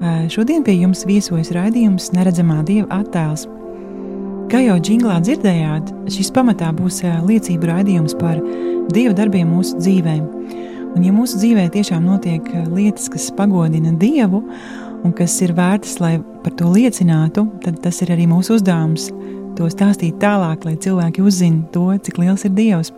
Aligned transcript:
Šodien 0.00 0.62
pie 0.64 0.78
jums 0.80 1.02
viesojas 1.04 1.50
raidījums 1.52 2.06
Neredzamā 2.16 2.62
dieva 2.64 3.02
attēls. 3.02 3.42
Kā 4.48 4.62
jau 4.64 4.78
jinglā 4.80 5.18
dzirdējāt, 5.20 5.90
šis 6.08 6.30
pamatā 6.32 6.70
būs 6.72 7.02
liecību 7.04 7.68
raidījums 7.68 8.16
par 8.16 8.40
dieva 8.94 9.12
darbiem 9.18 9.50
mūsu 9.52 9.76
dzīvēm. 9.76 10.22
Un, 10.94 11.04
ja 11.04 11.12
mūsu 11.12 11.36
dzīvē 11.42 11.66
tiešām 11.76 12.08
notiek 12.08 12.48
lietas, 12.72 13.10
kas 13.12 13.28
pagodina 13.36 13.92
dievu 14.00 14.40
un 15.04 15.12
kas 15.16 15.36
ir 15.44 15.52
vērtas, 15.58 15.98
lai 16.00 16.16
par 16.46 16.56
to 16.56 16.72
liecinātu, 16.72 17.44
tad 17.60 17.82
tas 17.84 18.00
ir 18.00 18.14
arī 18.16 18.24
mūsu 18.30 18.56
uzdevums 18.56 19.10
to 19.58 19.68
stāstīt 19.68 20.16
tālāk, 20.22 20.64
lai 20.64 20.78
cilvēki 20.80 21.28
uzzina 21.28 21.68
to, 21.76 21.90
cik 22.00 22.22
liels 22.24 22.48
ir 22.48 22.56
dievs. 22.56 22.94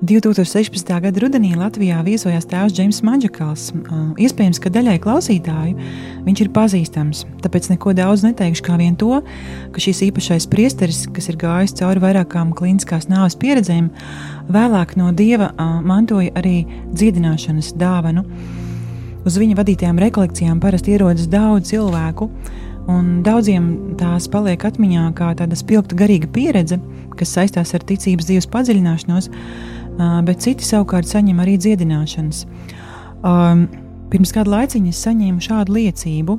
2016. 0.00 0.88
gada 1.04 1.20
rudenī 1.20 1.50
Latvijā 1.60 1.98
viesojās 2.00 2.46
tēvs 2.48 2.72
Džeims 2.72 3.02
Maģikals. 3.04 3.66
Iespējams, 4.16 4.56
ka 4.64 4.70
daļai 4.72 4.94
klausītāju 5.04 5.74
viņš 6.24 6.40
ir 6.40 6.48
pazīstams, 6.54 7.18
tāpēc 7.44 7.66
neko 7.74 7.92
daudz 7.98 8.24
neteikšu 8.24 8.64
kā 8.64 8.78
vien 8.80 8.94
to, 8.96 9.18
ka 9.74 9.82
šis 9.84 10.00
īpašais 10.06 10.46
priesteris, 10.48 11.02
kas 11.12 11.28
ir 11.28 11.36
gājis 11.42 11.76
cauri 11.82 12.00
vairākām 12.00 12.54
kliniskās 12.56 13.10
nāves 13.12 13.36
pieredzēm, 13.36 13.90
vēlāk 14.48 14.94
no 14.96 15.10
dieva 15.12 15.50
mantoja 15.84 16.32
arī 16.40 16.62
dziedināšanas 16.94 17.74
dāvanu. 17.76 18.24
Uz 19.28 19.36
viņa 19.36 19.58
vadītajām 19.58 20.00
rekolekcijām 20.00 20.62
parasti 20.64 20.94
ierodas 20.94 21.28
daudz 21.28 21.74
cilvēku, 21.74 22.30
un 22.88 23.18
daudziem 23.26 23.68
tās 24.00 24.30
paliek 24.32 24.64
atmiņā 24.64 25.10
kā 25.18 25.34
tāda 25.36 25.60
spilgta 25.60 26.00
garīga 26.00 26.32
pieredze, 26.32 26.80
kas 27.20 27.36
saistās 27.36 27.74
ar 27.76 27.84
ticības 27.84 28.30
dzīves 28.30 28.48
padziļināšanos 28.48 29.28
bet 30.26 30.42
citi 30.44 30.66
savukārt 30.66 31.08
saņem 31.10 31.40
arī 31.42 31.56
dziedināšanas. 31.60 32.44
Pirms 34.10 34.32
kāda 34.34 34.54
laiciņa 34.56 34.92
es 34.92 35.02
saņēmu 35.04 35.44
šādu 35.44 35.76
liecību. 35.76 36.38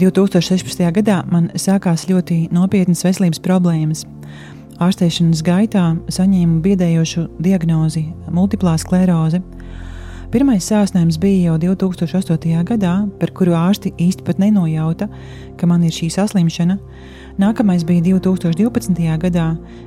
2016. 0.00 0.84
gadā 1.00 1.20
man 1.30 1.50
sākās 1.58 2.06
ļoti 2.08 2.46
nopietnas 2.54 3.02
veselības 3.04 3.42
problēmas. 3.42 4.04
Ārstēšanas 4.80 5.42
gaitā 5.44 5.84
saņēmu 6.08 6.60
biedējošu 6.64 7.26
diagnozi- 7.42 8.06
multiplā 8.36 8.78
skleroze. 8.78 9.42
Pirmais 10.30 10.62
sāsnējums 10.62 11.16
bija 11.18 11.48
jau 11.48 11.56
2008. 11.74 12.60
gadā, 12.62 12.92
par 13.18 13.32
kuru 13.34 13.50
ārsti 13.58 13.90
īsti 13.98 14.22
pat 14.22 14.38
nenojauta, 14.38 15.08
ka 15.58 15.66
man 15.66 15.82
ir 15.82 15.90
šī 15.90 16.06
saslimšana. 16.14 16.76
Nākamais 17.42 17.82
bija 17.82 18.04
2012. 18.06 19.00
gadā, 19.24 19.46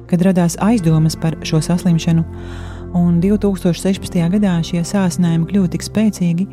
kad 0.09 0.25
radās 0.27 0.57
aizdomas 0.59 1.15
par 1.15 1.37
šo 1.47 1.61
saslimšanu, 1.63 2.25
un 2.99 3.21
2016. 3.23 4.17
gadā 4.33 4.57
šie 4.67 4.81
sācinājumi 4.83 5.47
kļuva 5.47 5.71
tik 5.71 5.87
spēcīgi, 5.87 6.47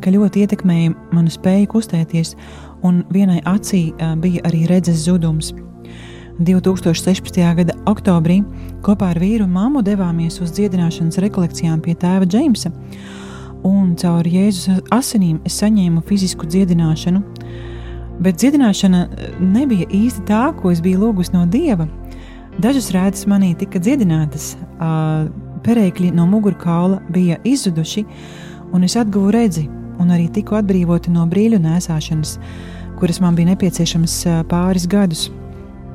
ka 0.00 0.14
ļoti 0.16 0.46
ietekmēja 0.46 0.94
manu 1.12 1.34
spēju 1.36 1.68
kustēties, 1.74 2.32
un 2.88 3.02
vienai 3.12 3.42
acī 3.44 3.90
bija 4.24 4.46
arī 4.48 4.64
redzes 4.72 5.04
zudums. 5.04 5.52
2016. 6.40 7.36
gada 7.60 7.76
oktobrī 7.88 8.40
kopā 8.84 9.12
ar 9.12 9.20
vīru 9.20 9.44
un 9.44 9.52
māmu 9.52 9.84
devāmies 9.84 10.40
uz 10.40 10.56
dziedināšanas 10.56 11.20
rekolekcijām 11.24 11.84
pie 11.84 11.94
tēva 12.00 12.28
Džeimsa, 12.28 12.72
un 13.66 13.94
caur 13.98 14.26
Jēzus 14.26 14.82
asinīm 14.94 15.40
es 15.46 15.58
saņēmu 15.60 16.04
fizisku 16.06 16.46
dziedināšanu. 16.46 17.22
Bet 18.22 18.38
dziedināšana 18.40 19.02
eh, 19.06 19.38
nebija 19.42 19.88
īsti 19.92 20.26
tā, 20.28 20.42
ko 20.60 20.72
es 20.72 20.82
biju 20.84 21.04
lūgusi 21.04 21.34
no 21.34 21.44
dieva. 21.50 21.88
Dažas 22.62 22.88
rētas 22.94 23.26
manī 23.28 23.50
tika 23.52 23.76
dziedinātas, 23.76 24.54
perēkļi 25.66 26.14
no 26.16 26.24
mugurkaula 26.30 27.02
bija 27.12 27.36
izzuduši, 27.44 28.06
un 28.72 28.86
es 28.86 28.94
atguvu 28.96 29.34
redzi, 29.34 29.66
un 30.00 30.14
arī 30.14 30.30
tiku 30.32 30.56
atbrīvota 30.56 31.12
no 31.12 31.26
brīļu 31.28 31.60
nēsāšanas, 31.60 32.38
kuras 32.96 33.20
man 33.20 33.36
bija 33.36 33.50
nepieciešamas 33.50 34.14
pāris 34.48 34.88
gadus. 34.88 35.26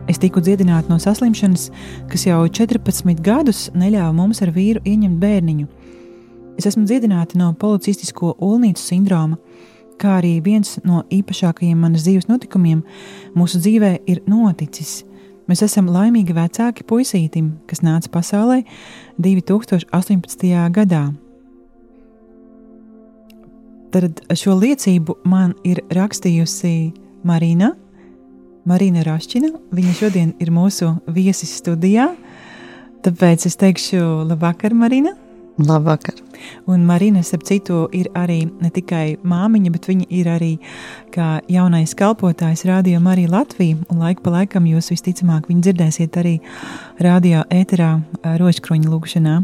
Es 0.06 0.22
tiku 0.22 0.42
dziedināta 0.44 0.94
no 0.94 1.00
saslimšanas, 1.02 1.72
kas 2.12 2.28
jau 2.30 2.44
14 2.46 3.26
gadus 3.26 3.72
neļāva 3.74 4.14
mums 4.14 4.46
ar 4.46 4.54
vīru 4.54 4.86
ieņemt 4.86 5.18
bērniņu. 5.18 5.66
Es 6.60 6.68
esmu 6.68 6.84
dziedināta 6.90 7.40
no 7.40 7.52
policistisko 7.58 8.36
ulnīcu 8.44 8.82
sindroma, 8.82 9.38
kā 10.02 10.18
arī 10.20 10.40
viens 10.44 10.78
no 10.88 11.04
īpašākajiem 11.14 11.80
manas 11.80 12.06
dzīves 12.06 12.28
notikumiem 12.30 12.82
mūsu 13.38 13.62
dzīvē 13.62 13.94
ir 14.12 14.22
noticis. 14.30 15.02
Mēs 15.50 15.64
esam 15.66 15.90
laimīgi 15.92 16.36
vecāki 16.36 16.86
puisītim, 16.88 17.52
kas 17.68 17.84
nāca 17.84 18.12
pasaulē 18.14 18.62
2018. 19.20 20.48
gadā. 20.72 21.04
Tad 23.92 24.22
šo 24.40 24.56
liecību 24.56 25.18
man 25.28 25.52
ir 25.68 25.82
rakstījusi 25.92 26.94
Marina. 27.28 27.74
Marina 28.64 29.04
Rašķina. 29.04 29.50
Viņa 29.74 29.96
šodien 29.98 30.32
ir 30.40 30.54
mūsu 30.54 30.94
viesis 31.12 31.58
studijā. 31.60 32.12
Tāpēc 33.02 33.50
es 33.50 33.58
teikšu, 33.60 34.06
labvakar, 34.30 34.78
Marina! 34.78 35.18
Labvakar! 35.58 36.16
Un 36.66 36.86
Marina, 36.86 37.20
ap 37.20 37.44
citu, 37.44 37.84
ir 37.92 38.08
arī 38.16 38.46
ne 38.62 38.70
tikai 38.74 39.18
māmiņa, 39.28 39.72
bet 39.74 39.88
viņa 39.90 40.08
ir 40.10 40.30
arī 40.32 40.52
kā 41.12 41.42
jaunais 41.52 41.94
kalpotājs 41.98 42.64
Radio 42.66 43.02
Marija 43.04 43.30
Latvija. 43.30 43.78
Un 43.92 44.00
laika 44.00 44.24
pa 44.24 44.32
laikam 44.38 44.66
jūs 44.70 44.90
visticamāk 44.94 45.50
viņu 45.52 45.66
dzirdēsiet 45.68 46.18
arī 46.18 46.38
radio 47.04 47.44
ēterā 47.52 47.92
rožkroņa 48.40 48.90
lūgšanā. 48.94 49.36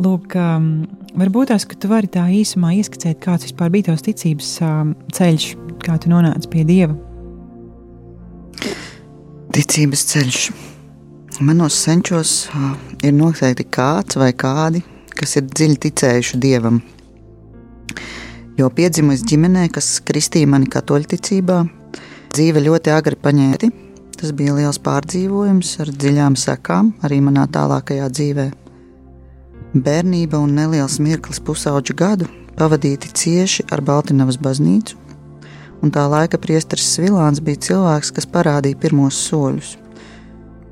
Lūk, 0.00 0.36
um, 0.38 0.70
varbūt 1.18 1.50
tās, 1.50 1.66
ka 1.68 1.76
tu 1.76 1.90
vari 1.90 2.08
tā 2.08 2.24
īsumā 2.32 2.72
ieskicēt, 2.78 3.18
kāds 3.20 3.50
vispār 3.50 3.72
bija 3.74 3.90
tavs 3.90 4.06
ticības 4.06 4.54
um, 4.64 4.94
ceļš, 5.12 5.50
kā 5.84 5.98
tu 6.00 6.12
nonāci 6.12 6.48
pie 6.54 6.64
Dieva. 6.64 6.96
Ticības 9.52 10.06
ceļš. 10.14 10.46
Manos 11.44 11.76
senčos 11.82 12.46
uh, 12.54 12.72
ir 13.04 13.12
noteikti 13.16 13.66
kāds 13.72 14.16
vai 14.20 14.30
kādi, 14.36 14.80
kas 15.20 15.36
ir 15.36 15.46
dziļi 15.50 15.76
ticējuši 15.84 16.40
dievam. 16.40 16.80
Jo 18.58 18.70
piedzimis 18.72 19.22
ģimenē, 19.28 19.68
kas 19.72 19.98
kristīja 20.04 20.48
mani 20.50 20.68
katoļticībā, 20.72 21.60
dzīve 22.34 22.64
ļoti 22.66 22.92
agri 22.94 23.18
paņēti. 23.20 23.70
Tas 24.20 24.34
bija 24.36 24.52
liels 24.52 24.76
pārdzīvojums 24.84 25.70
ar 25.80 25.92
dziļām 25.96 26.34
sekām 26.36 26.90
arī 27.06 27.22
manā 27.24 27.46
tālākajā 27.48 28.08
dzīvē. 28.12 28.50
Bērnība 29.70 30.40
un 30.42 30.52
neliels 30.58 30.98
mirklis 31.00 31.40
pusauģu 31.46 31.96
gadu 31.96 32.28
pavadīti 32.58 33.12
cieši 33.16 33.64
ar 33.72 33.80
Baltiņavas 33.86 34.36
baznīcu, 34.42 34.98
un 35.80 35.94
tā 35.94 36.04
laika 36.10 36.40
priesteris 36.42 36.90
Svilāns 36.96 37.40
bija 37.40 37.62
cilvēks, 37.70 38.12
kas 38.16 38.28
parādīja 38.28 38.76
pirmos 38.82 39.16
soļus. 39.30 39.76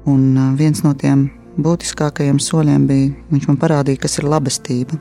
Un 0.09 0.57
viens 0.59 0.85
no 0.85 0.93
tiem 0.99 1.29
būtiskākajiem 1.59 2.39
soļiem 2.43 2.87
bija, 2.89 3.15
viņš 3.33 3.49
man 3.51 3.59
parādīja, 3.61 4.03
kas 4.05 4.19
ir 4.21 4.29
labestība. 4.31 4.99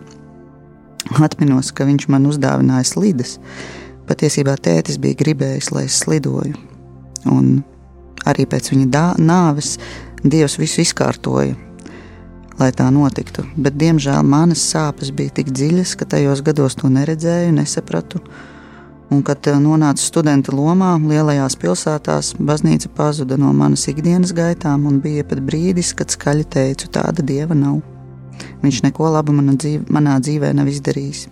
Atminos, 1.23 1.71
ka 1.71 1.85
viņš 1.87 2.07
man 2.11 2.27
uzdāvināja 2.27 2.87
slides. 2.89 3.37
Patiesībā 4.07 4.55
tētis 4.63 4.99
bija 5.03 5.19
gribējis, 5.19 5.71
lai 5.75 5.85
es 5.87 6.01
slidoju. 6.03 6.57
Un 7.31 7.61
arī 8.27 8.47
pēc 8.49 8.71
viņa 8.73 9.07
nāves 9.19 9.77
Dievs 10.25 10.57
visu 10.57 10.81
izkārtoja, 10.81 11.53
lai 12.57 12.69
tā 12.73 12.87
notiktu. 12.91 13.45
Bet, 13.55 13.77
diemžēl, 13.77 14.23
manas 14.25 14.63
sāpes 14.65 15.11
bija 15.13 15.35
tik 15.37 15.51
dziļas, 15.53 15.93
ka 15.99 16.07
tajos 16.09 16.41
gados 16.43 16.75
to 16.79 16.89
neredzēju, 16.89 17.53
nesapratu. 17.59 18.23
Un, 19.07 19.21
kad 19.23 19.47
eh, 19.47 19.55
nonācu 19.55 20.03
studenta 20.03 20.51
lomā, 20.51 20.97
lielajās 20.99 21.55
pilsētās, 21.61 22.33
baznīca 22.43 22.91
pazuda 22.95 23.37
no 23.39 23.53
manas 23.55 23.87
ikdienas 23.87 24.33
gaitām, 24.35 24.83
un 24.89 24.99
bija 25.03 25.23
pat 25.27 25.39
brīdis, 25.47 25.93
kad 25.95 26.11
skaļi 26.11 26.43
teicu, 26.57 26.91
tāda 26.91 27.23
dieva 27.23 27.55
nav. 27.55 27.79
Viņš 28.61 28.81
neko 28.83 29.07
labu 29.15 29.33
manā 29.37 29.55
dzīvē, 29.55 29.87
manā 29.93 30.17
dzīvē 30.19 30.51
nav 30.57 30.67
izdarījis. 30.67 31.27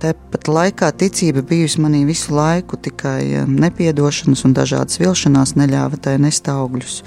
Tāpat 0.00 0.48
laikā 0.48 0.90
ticība 1.00 1.44
bijusi 1.46 1.80
manī 1.84 2.02
visu 2.08 2.32
laiku, 2.34 2.80
tikai 2.80 3.20
eh, 3.28 3.44
nepiedošanas 3.44 4.46
un 4.48 4.56
dažādas 4.56 5.00
vilšanās 5.02 5.56
neļāva 5.60 6.00
tai 6.08 6.16
nest 6.24 6.48
augļus. 6.48 7.02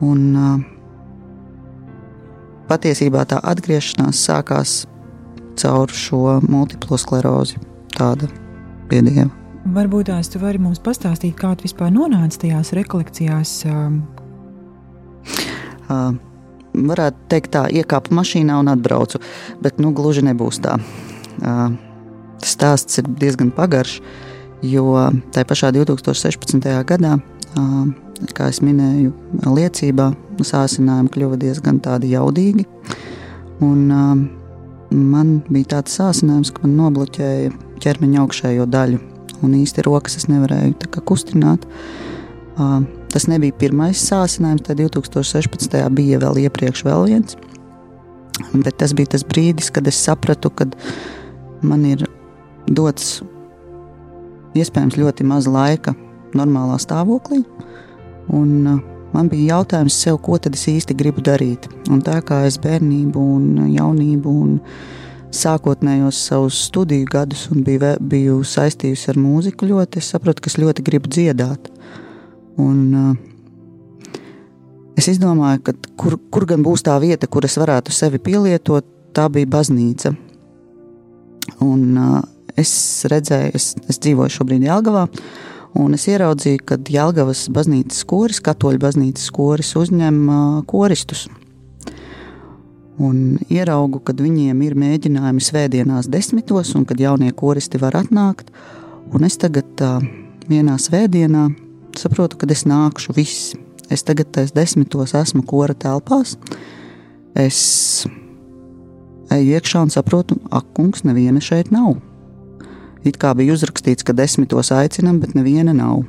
Un, 0.00 0.20
uh, 0.32 0.60
patiesībā 2.70 3.26
tā 3.28 3.36
atgriešanās 3.52 4.22
sākās 4.24 4.76
caur 5.60 5.92
šo 5.92 6.38
multiplo 6.46 6.96
sklerozi 6.96 7.60
tāda 7.96 8.30
Dieva. 8.90 9.30
Varbūt 9.70 10.08
tās 10.08 10.30
tu 10.32 10.40
vari 10.40 10.58
mums 10.58 10.80
pastāstīt, 10.82 11.36
kā 11.36 11.52
tu 11.54 11.66
vispār 11.66 11.92
nonāci 11.92 12.40
tajās 12.46 12.72
rekolekcijās. 12.78 13.52
Um... 13.68 14.00
Uh, 15.90 16.14
varētu 16.74 17.28
teikt, 17.28 17.52
tā 17.54 17.66
iekāpu 17.68 18.14
mašīnā 18.16 18.56
un 18.62 18.70
atbraucu, 18.72 19.20
bet 19.62 19.80
nu, 19.82 19.92
gluži 19.96 20.24
nebūs 20.24 20.62
tā. 20.64 20.78
Uh, 21.40 21.74
stāsts 22.40 23.02
ir 23.02 23.10
diezgan 23.20 23.52
pagaršs, 23.54 24.00
jo 24.64 24.96
tajā 25.34 25.48
pašā 25.50 25.72
2016. 25.76 26.70
gadā, 26.88 27.16
uh, 27.20 27.84
kā 28.36 28.48
jau 28.48 28.64
minēju, 28.64 29.12
liecībā 29.44 30.10
sācinājumi 30.40 31.12
kļuva 31.12 31.40
diezgan 31.40 31.80
jaudīgi. 31.84 32.64
Un, 33.60 33.80
uh, 33.92 34.14
man 34.90 35.40
bija 35.50 35.76
tāds 35.76 36.00
sācinājums, 36.00 36.54
ka 36.54 36.64
man 36.64 36.78
nobloķēja 36.80 37.52
ķermeņa 37.80 38.22
augšējo 38.24 38.68
daļu 38.70 39.00
un 39.44 39.56
īsti 39.56 39.84
rokas 39.86 40.18
es 40.20 40.28
nevarēju 40.30 41.02
kustināt. 41.06 41.64
Uh, 42.60 42.82
tas 43.12 43.26
nebija 43.30 43.56
pirmais 43.56 44.00
sācinājums, 44.04 44.64
tad 44.66 44.80
2016. 44.82 45.78
bija 45.96 46.20
vēl 46.20 46.44
iepriekš 46.44 46.84
vēl 46.84 47.06
viens. 47.08 47.38
Bet 48.52 48.78
tas 48.80 48.92
bija 48.96 49.14
tas 49.14 49.24
brīdis, 49.26 49.70
kad 49.72 49.88
es 49.88 50.00
sapratu, 50.00 50.50
ka 50.52 50.66
man 51.62 51.84
ir 51.88 52.06
dots 52.68 53.20
iespējams 54.56 54.98
ļoti 54.98 55.26
maz 55.28 55.48
laika 55.48 55.94
normālā 56.36 56.78
stāvoklī. 56.80 57.42
Un, 58.30 58.50
uh, 58.66 58.80
man 59.14 59.30
bija 59.32 59.56
jautājums 59.56 59.96
sev, 59.96 60.20
ko 60.22 60.38
tad 60.38 60.58
es 60.58 60.68
īsti 60.70 60.96
gribu 60.98 61.24
darīt. 61.24 61.70
Un 61.90 62.04
tā 62.04 62.20
kā 62.26 62.44
es 62.48 62.60
bērnību 62.62 63.28
un 63.36 63.70
jaunību 63.72 64.36
un 64.44 64.58
sākotnējos 65.34 66.18
savus 66.28 66.58
studiju 66.66 67.06
gadus 67.10 67.46
un 67.52 67.62
biju, 67.66 67.94
biju 68.00 68.38
saistījusi 68.46 69.12
ar 69.12 69.18
mūziku 69.20 69.68
ļoti, 69.70 70.00
es 70.02 70.10
sapratu, 70.12 70.42
ka 70.42 70.50
es 70.50 70.58
ļoti 70.60 70.84
gribu 70.86 71.10
dziedāt. 71.10 71.70
Un, 72.60 72.80
uh, 72.94 74.16
es 74.98 75.08
izdomāju, 75.12 75.62
ka 75.66 75.76
kur, 76.00 76.18
kur 76.32 76.48
gan 76.50 76.64
būs 76.66 76.84
tā 76.86 76.98
vieta, 77.02 77.30
kur 77.30 77.46
es 77.46 77.56
varētu 77.60 77.94
sevi 77.94 78.20
pielietot, 78.22 78.86
tā 79.16 79.28
bija 79.32 79.48
baznīca. 79.50 80.14
Un, 81.64 81.86
uh, 81.96 82.20
es 82.58 82.72
redzēju, 83.10 83.54
es, 83.54 83.72
es 83.88 84.02
dzīvoju 84.02 84.34
šobrīd 84.34 84.66
Jālgavā, 84.66 85.06
un 85.78 85.94
es 85.94 86.08
ieraudzīju, 86.10 86.64
ka 86.66 86.80
Jālgavas 86.90 87.46
baznīcas 87.54 88.02
koris, 88.10 88.42
katoļu 88.44 88.82
baznīcas 88.82 89.30
koris 89.34 89.76
uzņem 89.78 90.24
uh, 90.26 90.40
koristus 90.68 91.28
un 92.98 93.38
ieraugu, 93.50 94.00
kad 94.04 94.20
viņiem 94.20 94.60
ir 94.64 94.76
mēģinājumi 94.78 95.44
svētdienās 95.44 96.08
desmitos, 96.10 96.74
un 96.76 96.86
kad 96.88 97.00
jaunie 97.00 97.30
koristi 97.36 97.80
var 97.80 97.96
atnākt. 98.00 98.50
Un 99.14 99.24
es 99.26 99.38
tagad 99.40 99.82
uh, 99.84 100.02
vienā 100.50 100.76
svētdienā 100.78 101.48
saprotu, 101.98 102.38
ka 102.40 102.48
es 102.50 102.66
nākšu 102.68 103.14
viss. 103.16 103.54
Es 103.90 104.04
tagad 104.06 104.30
tais 104.34 104.52
desmitos 104.54 105.14
esmu 105.18 105.42
kora 105.46 105.74
telpās. 105.74 106.36
Es 107.34 108.06
eju 109.30 109.56
iekšā 109.56 109.82
un 109.86 109.90
saprotu, 109.90 110.38
ak, 110.50 110.68
kungs, 110.76 111.04
neviena 111.06 111.42
šeit 111.42 111.72
nav. 111.74 111.96
It 113.06 113.16
kā 113.20 113.32
bija 113.34 113.54
uzrakstīts, 113.56 114.04
ka 114.04 114.12
desmitos 114.12 114.72
aicinam, 114.76 115.20
bet 115.22 115.34
neviena 115.38 115.74
nav. 115.76 116.04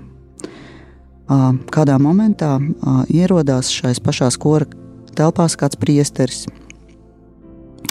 Uh, 1.31 1.53
kādā 1.71 1.95
momentā 2.01 2.57
uh, 2.59 3.03
ierodās 3.07 3.69
šais 3.71 4.01
pašās 4.03 4.35
kora 4.41 4.67
telpās 5.15 5.55
kāds 5.59 5.79
priesteris. 5.79 6.43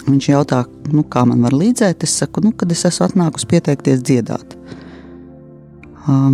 Viņš 0.07 0.29
jautā, 0.31 0.63
nu, 0.91 1.03
kā 1.05 1.23
man 1.29 1.43
var 1.45 1.53
līdzēt. 1.53 2.05
Es 2.05 2.15
saku, 2.21 2.41
nu, 2.45 2.53
kad 2.57 2.71
es 2.73 2.85
esmu 2.89 3.05
atnākusi 3.07 3.49
pieteikties 3.51 4.01
dziedāt. 4.01 4.55
Uh, 6.01 6.33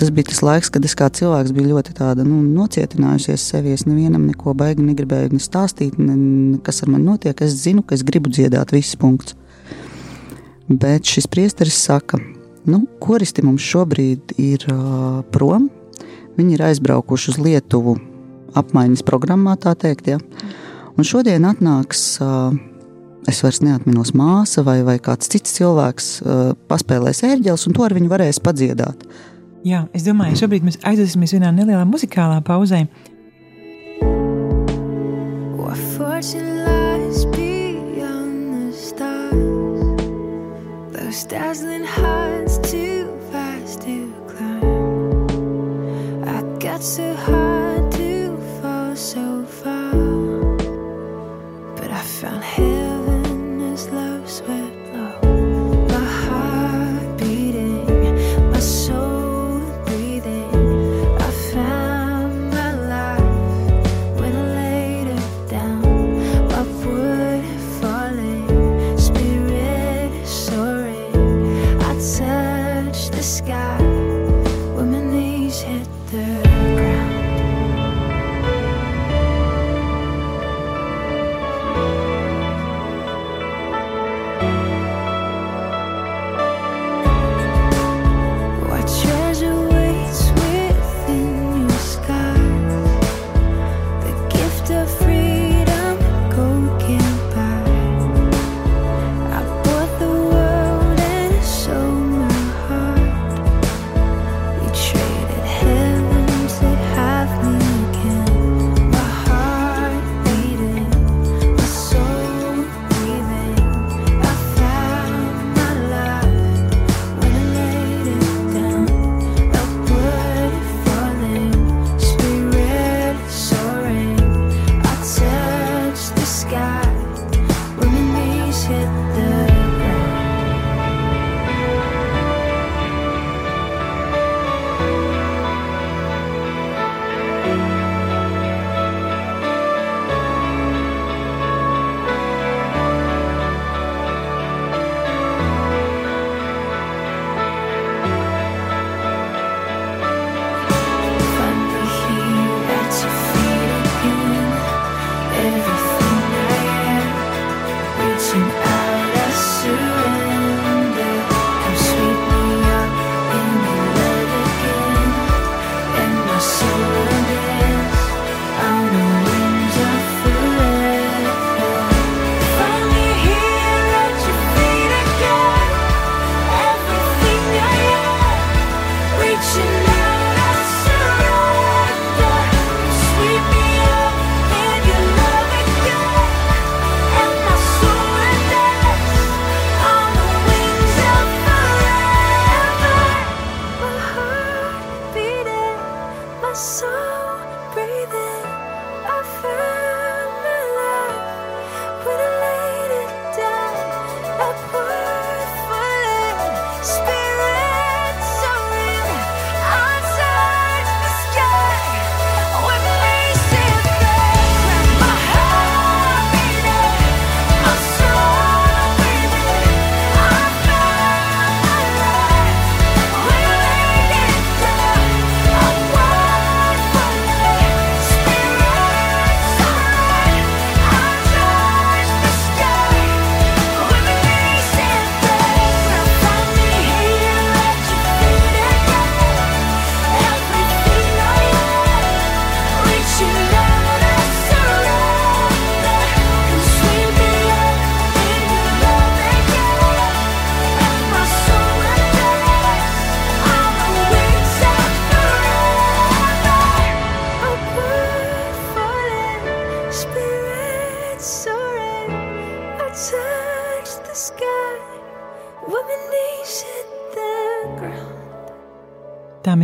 tas 0.00 0.10
bija 0.14 0.30
tas 0.30 0.40
laiks, 0.44 0.70
kad 0.72 0.84
es 0.88 0.96
kā 0.96 1.10
cilvēks 1.12 1.52
biju 1.52 1.74
ļoti 1.74 1.94
tāda, 1.98 2.24
nu, 2.24 2.40
nocietinājusies 2.56 3.44
sevi. 3.52 3.74
Es 3.76 3.84
nevienam 3.88 4.24
neko 4.30 4.54
baigi 4.56 4.86
negribēju 4.86 5.34
ne 5.34 5.42
stāstīt, 5.42 6.00
ne, 6.00 6.16
kas 6.64 6.82
ar 6.84 6.94
mani 6.94 7.10
notiek. 7.10 7.44
Es 7.44 7.58
zinu, 7.66 7.84
ka 7.84 7.98
es 7.98 8.06
gribu 8.06 8.32
dziedāt, 8.32 8.72
viss 8.72 8.96
punkts. 8.96 9.36
Bet 10.72 11.04
šis 11.10 11.28
priesteris 11.28 11.76
saka, 11.84 12.20
nu, 12.64 12.86
koristi 13.02 13.44
mums 13.44 13.64
šobrīd 13.66 14.36
ir 14.40 14.64
uh, 14.72 15.20
prom. 15.34 15.68
Viņi 16.38 16.56
ir 16.56 16.66
aizbraukuši 16.70 17.34
uz 17.34 17.40
Lietuvu 17.44 17.98
apmaiņas 18.56 19.04
programmā, 19.04 19.58
tā 19.60 19.74
teikt. 19.76 20.08
Ja? 20.14 20.20
Un 20.96 21.04
šodien 21.08 21.44
atnāks 21.48 22.14
uh, 22.24 22.54
es 23.30 23.42
vairs 23.44 23.62
neatminos 23.62 24.12
māsa 24.18 24.64
vai, 24.66 24.80
vai 24.86 24.98
kāds 25.02 25.30
cits 25.32 25.54
cilvēks 25.58 26.10
uh, 26.22 26.42
paspēlēs 26.70 27.22
ērģeles, 27.28 27.68
un 27.68 27.76
to 27.76 27.86
ar 27.86 27.94
viņu 27.96 28.10
varēs 28.12 28.42
padziedāt. 28.42 29.06
Jā, 29.66 29.84
es 29.94 30.06
domāju, 30.06 30.40
šobrīd 30.40 30.66
mēs 30.66 30.80
aizdosimies 30.82 31.36
vienā 31.36 31.52
nelielā 31.54 31.86
muzikālā 31.86 32.42
pauzē. 32.46 32.86
Dazzling 41.32 41.84
heights 41.84 42.58
too 42.58 43.06
fast 43.30 43.80
to 43.82 44.12
climb. 44.28 45.28
I 46.28 46.42
got 46.58 46.82
so 46.82 47.14
hard 47.14 47.51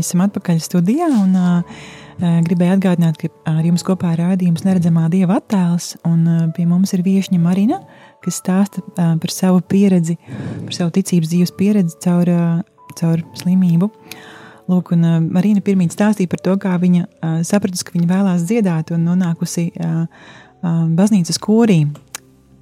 esam 0.09 0.25
atpakaļ 0.25 0.61
studijā 0.65 1.09
un 1.13 1.37
uh, 1.37 1.83
gribēju 2.19 2.79
atgādināt, 2.79 3.19
ka 3.21 3.29
ar 3.47 3.67
jums 3.67 3.85
kopā 3.87 4.15
ir 4.15 4.23
rādījums 4.25 4.65
neredzamā 4.67 5.07
dieva 5.13 5.39
attēls, 5.39 5.93
un 6.09 6.25
uh, 6.27 6.41
pie 6.57 6.67
mums 6.67 6.95
ir 6.97 7.05
viešņa 7.07 7.39
Marina, 7.43 7.83
kas 8.25 8.41
stāsta 8.41 8.83
uh, 8.83 9.15
par 9.21 9.35
savu 9.35 9.63
pieredzi, 9.63 10.19
par 10.65 10.75
savu 10.75 10.95
ticības 10.97 11.31
dzīves 11.31 11.55
pieredzi 11.59 12.01
caur, 12.05 12.33
uh, 12.33 12.91
caur 12.99 13.23
slimību. 13.39 13.91
Lūk, 14.69 14.93
un 14.97 15.07
uh, 15.07 15.21
Marina 15.25 15.63
pirmīt 15.65 15.95
stāstīja 15.95 16.33
par 16.33 16.43
to, 16.45 16.57
kā 16.61 16.75
viņa 16.81 17.07
uh, 17.07 17.39
sapratusi, 17.47 17.87
ka 17.87 17.97
viņa 17.97 18.11
vēlās 18.11 18.45
dziedāt 18.49 18.93
un 18.97 19.07
nonākusi 19.09 19.71
uh, 19.77 20.03
uh, 20.09 20.83
baznīcas 20.99 21.41
korī. 21.45 21.85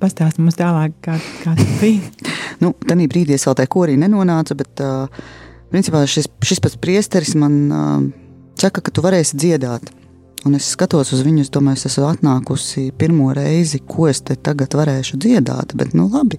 Pastāst 0.02 0.36
mums 0.42 0.58
tālāk, 0.58 0.92
kā, 1.02 1.16
kā 1.40 1.56
tas 1.56 1.74
bija. 1.80 2.28
nu, 2.62 2.74
Tanī 2.84 3.08
brīdī 3.08 3.38
es 3.38 3.48
vēl 3.48 3.56
tajā 3.62 3.72
korī 3.72 3.96
nenonācu, 4.00 4.58
bet 4.60 4.84
uh, 4.84 5.26
principā 5.72 6.04
šis, 6.08 6.28
šis 6.44 6.62
pats 6.64 6.78
priesteris 6.80 7.34
man 7.38 7.60
uh, 7.70 8.00
saka, 8.60 8.82
ka 8.82 8.94
tu 8.94 9.04
varēsi 9.04 9.38
dziedāt. 9.38 9.92
Un 10.46 10.54
es 10.54 10.68
skatos 10.76 11.10
uz 11.16 11.22
viņu, 11.26 11.42
es 11.42 11.50
domāju, 11.50 11.80
es 11.80 11.88
esmu 11.90 12.06
atnākusi 12.12 12.92
pirmo 12.98 13.32
reizi, 13.34 13.80
ko 13.82 14.06
es 14.10 14.20
te 14.22 14.36
tagad 14.38 14.76
varēšu 14.78 15.18
dziedāt, 15.22 15.74
bet 15.78 15.94
nu 15.96 16.06
labi. 16.12 16.38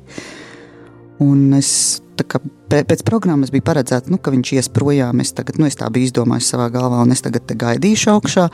Un 1.24 1.58
es 1.58 2.00
kā, 2.30 2.40
pēc 2.72 3.04
programmas 3.08 3.52
biju 3.54 3.66
paredzēts, 3.68 4.10
nu, 4.14 4.20
ka 4.22 4.32
viņš 4.34 4.54
ies 4.56 4.72
projām. 4.74 5.20
Es, 5.24 5.34
tagad, 5.36 5.60
nu, 5.60 5.68
es 5.68 5.78
tā 5.80 5.90
biju 5.92 6.08
izdomājis 6.08 6.54
savā 6.54 6.70
galvā, 6.74 7.02
un 7.04 7.12
es 7.12 7.26
tagad 7.26 7.52
gaidīšu 7.52 8.14
augšā, 8.14 8.48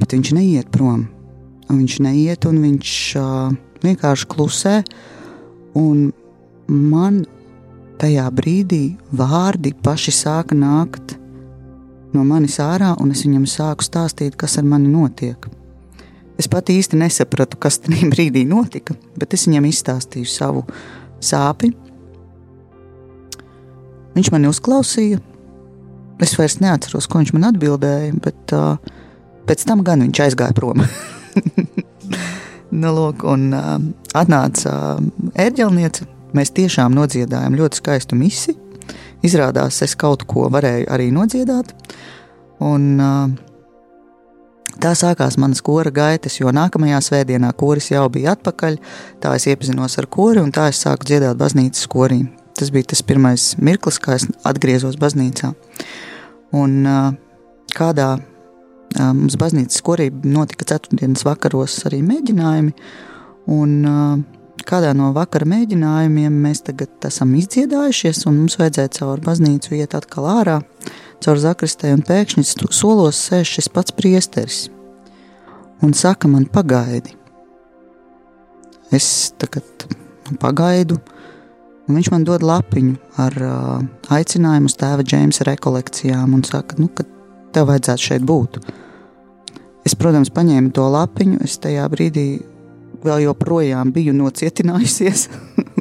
bet 0.00 0.16
viņš 0.16 0.32
neiet 0.38 0.72
prom. 0.72 1.06
Un 1.66 1.82
viņš 1.82 1.98
neiet, 2.06 2.46
un 2.48 2.62
viņš 2.62 2.96
uh, 3.20 3.54
vienkārši 3.84 4.28
klusē. 4.32 4.76
Un 5.76 6.08
man 6.70 7.24
tajā 8.00 8.26
brīdī 8.34 8.96
vārdi 9.16 9.72
paši 9.82 10.14
sāka 10.14 10.56
nākt 10.56 11.16
no 12.14 12.24
manis 12.24 12.58
ārā, 12.62 12.94
un 13.00 13.12
es 13.12 13.24
viņam 13.26 13.46
sāku 13.50 13.84
stāstīt, 13.84 14.36
kas 14.40 14.56
ar 14.60 14.66
mani 14.68 14.88
notiek. 14.92 15.48
Es 16.40 16.48
pat 16.52 16.70
īsti 16.72 16.98
nesapratu, 17.00 17.58
kas 17.60 17.80
tajā 17.84 18.08
brīdī 18.14 18.44
notika, 18.48 18.96
bet 19.16 19.36
es 19.36 19.46
viņam 19.48 19.68
izstāstīju 19.70 20.30
savu 20.30 20.64
sāpju. 21.24 21.72
Viņš 24.16 24.32
mani 24.32 24.48
uzklausīja. 24.48 25.20
Es 26.24 26.32
vairs 26.38 26.56
neatceros, 26.62 27.08
ko 27.12 27.20
viņš 27.20 27.34
man 27.36 27.50
atbildēja, 27.50 28.14
bet 28.24 28.54
uh, 28.56 28.78
pēc 29.48 29.66
tam 29.68 29.82
gan 29.84 30.00
viņš 30.06 30.22
aizgāja 30.24 30.56
prom. 30.56 30.80
nu, 32.80 32.92
lūk, 32.96 33.26
un 33.28 33.50
uh, 33.52 33.74
atnāca 34.16 34.72
uh, 34.96 35.32
ērģelniece. 35.44 36.08
Mēs 36.36 36.52
tiešām 36.56 36.94
nodziedājām 36.96 37.56
ļoti 37.58 37.80
skaistu 37.80 38.18
misiju. 38.18 38.58
Izrādās, 39.26 39.80
es 39.82 39.96
kaut 39.98 40.26
ko 40.28 40.46
varēju 40.52 40.90
arī 40.92 41.08
nodziedāt. 41.14 41.72
Un, 42.62 42.84
uh, 43.00 43.32
tā 44.82 44.92
sākās 44.98 45.38
manas 45.40 45.64
kora 45.64 45.90
gaitas, 45.90 46.38
jo 46.38 46.52
nākamajā 46.54 47.00
svētdienā 47.08 47.50
koris 47.58 47.90
jau 47.90 48.04
bija 48.12 48.36
atpakaļ. 48.36 48.78
Tā 49.24 49.34
es 49.38 49.48
iepazinos 49.50 49.98
ar 49.98 50.06
kori 50.06 50.44
un 50.44 50.52
tā 50.54 50.68
es 50.72 50.84
sāku 50.84 51.08
dziedāt 51.08 51.40
baznīcas 51.40 51.88
korī. 51.90 52.22
Tas 52.56 52.70
bija 52.72 52.92
tas 52.92 53.02
pirmais 53.04 53.50
mirklis, 53.58 53.98
kad 54.00 54.20
es 54.20 54.28
atgriezos 54.46 55.00
baznīcā. 55.00 55.52
Un 56.56 56.78
uh, 56.86 57.12
kādā 57.76 58.16
Mums 58.96 59.36
baznīcas 59.36 59.82
korī 59.84 60.08
notika 60.24 60.64
ceturtdienas 60.70 61.24
vakaros 61.26 61.74
arī 61.88 62.00
mēģinājumi. 62.06 62.72
Un, 63.52 63.72
kādā 64.64 64.92
no 64.96 65.10
vakara 65.16 65.48
mēģinājumiem 65.50 66.38
mēs 66.46 66.62
tagad 66.66 67.08
esam 67.08 67.34
izdziedājušies, 67.36 68.24
un 68.30 68.40
mums 68.42 68.56
vajadzēja 68.60 68.94
caur 69.00 69.20
baznīcu 69.24 69.76
iet 69.76 69.98
atkal 69.98 70.30
ārā, 70.30 70.60
caur 71.24 71.42
zakristē, 71.42 71.92
un 71.96 72.06
pēkšņi 72.06 72.46
solos 72.70 73.20
sēž 73.28 73.58
šis 73.58 73.70
pats 73.74 73.94
priesteris 73.96 74.64
un 75.82 75.92
saka 75.92 76.28
man 76.28 76.44
pagaidi. 76.44 77.14
Es 78.90 79.32
tagad 79.38 79.86
pagaidu, 80.40 80.98
un 81.86 81.98
viņš 81.98 82.10
man 82.14 82.24
dod 82.26 82.44
lapiņu 82.46 82.96
ar 83.22 83.36
uh, 83.42 83.84
aicinājumu 84.14 84.70
uz 84.70 84.76
tēva 84.78 85.04
Džeimsa 85.06 85.46
rekolekcijām 85.48 86.34
un 86.34 86.44
saka, 86.46 86.78
nu, 86.80 86.88
ka 86.88 87.06
tev 87.54 87.68
vajadzētu 87.70 88.06
šeit 88.08 88.26
būt. 88.26 88.60
Es, 89.86 89.94
protams, 89.98 90.32
paņēmu 90.34 90.72
to 90.74 90.86
lapiņu, 90.90 91.42
es 91.46 91.58
tajā 91.62 91.86
brīdī 91.90 92.28
vēl 93.06 93.24
joprojām 93.26 93.92
biju 93.94 94.14
nocietinājusies. 94.16 95.28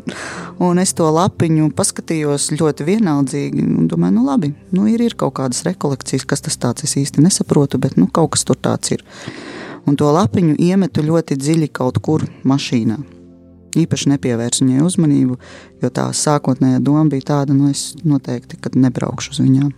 un 0.66 0.80
es 0.80 0.94
to 0.98 1.08
lapiņu 1.12 1.70
paskatījos 1.76 2.52
ļoti 2.56 2.88
vienaldzīgi. 2.88 3.66
Domāju, 3.90 4.18
nu 4.18 4.26
labi, 4.28 4.52
nu 4.76 4.88
ir, 4.92 5.04
ir 5.04 5.18
kaut 5.20 5.36
kādas 5.40 5.64
rekolekcijas, 5.68 6.28
kas 6.30 6.46
tas 6.46 6.60
tāds 6.62 6.88
es 6.88 6.96
īsti 7.02 7.24
nesaprotu, 7.26 7.82
bet 7.82 7.98
nu, 8.00 8.08
kaut 8.08 8.36
kas 8.36 8.46
tur 8.48 8.60
tāds 8.60 8.96
ir. 8.96 9.04
Un 9.86 9.98
to 10.00 10.10
lapiņu 10.10 10.56
iemetu 10.66 11.04
ļoti 11.06 11.38
dziļi 11.38 11.70
kaut 11.76 12.00
kur 12.06 12.26
mašīnā. 12.48 12.98
Īpaši 13.76 14.14
nepievērsu 14.14 14.64
viņai 14.64 14.86
uzmanību, 14.86 15.36
jo 15.84 15.90
tā 15.92 16.08
sākotnējā 16.16 16.80
doma 16.84 17.04
bija 17.12 17.34
tāda, 17.34 17.54
nu 17.54 17.68
es 17.74 17.92
noteikti 18.08 18.58
nebraukšu 18.80 19.36
uz 19.36 19.42
viņām. 19.44 19.74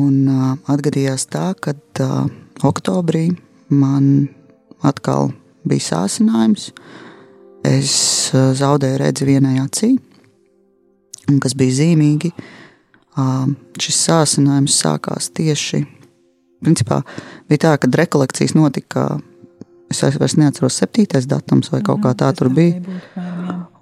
Un 0.00 0.14
uh, 0.24 0.54
atgadījās 0.72 1.26
tā, 1.28 1.50
ka 1.60 1.74
uh, 1.76 2.24
oktobrī 2.64 3.26
man 3.68 4.30
atkal 4.82 5.32
bija 5.68 5.92
sācinājums. 5.92 6.70
Es 7.66 7.94
uh, 8.34 8.50
zaudēju 8.58 8.98
redzi 9.04 9.26
vienai 9.28 9.56
acī, 9.62 9.92
un 11.30 11.38
kas 11.42 11.54
bija 11.58 11.78
zīmīgi, 11.78 12.32
uh, 12.34 13.44
šis 13.78 14.00
sācinājums 14.08 14.80
sākās 14.82 15.30
tieši. 15.36 15.84
Principā 16.62 17.02
bija 17.50 17.68
tā, 17.68 17.76
ka 17.78 17.90
rekolekcijas 18.02 18.56
notika, 18.58 19.06
es 19.90 20.02
vairs 20.02 20.36
neatceros, 20.38 20.78
septītais 20.78 21.26
datums 21.30 21.70
vai 21.70 21.82
kaut 21.86 22.02
kā 22.02 22.14
tā 22.18 22.32
tur 22.38 22.50
bija. 22.54 22.82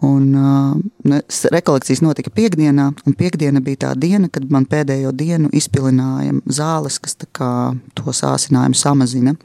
Un, 0.05 0.31
uh, 0.37 1.19
rekolekcijas 1.53 2.01
notika 2.05 2.33
piekdienā, 2.33 2.87
un 3.07 3.17
piekdiena 3.17 3.61
bija 3.65 3.87
tā 3.87 3.97
diena, 4.01 4.29
kad 4.33 4.45
man 4.53 4.69
pēdējo 4.69 5.13
dienu 5.17 5.49
izpilināja 5.57 6.37
zāles, 6.53 7.01
kas 7.01 7.17
to 7.17 8.17
sāsinājumu 8.21 8.77
samazina. 8.77 9.37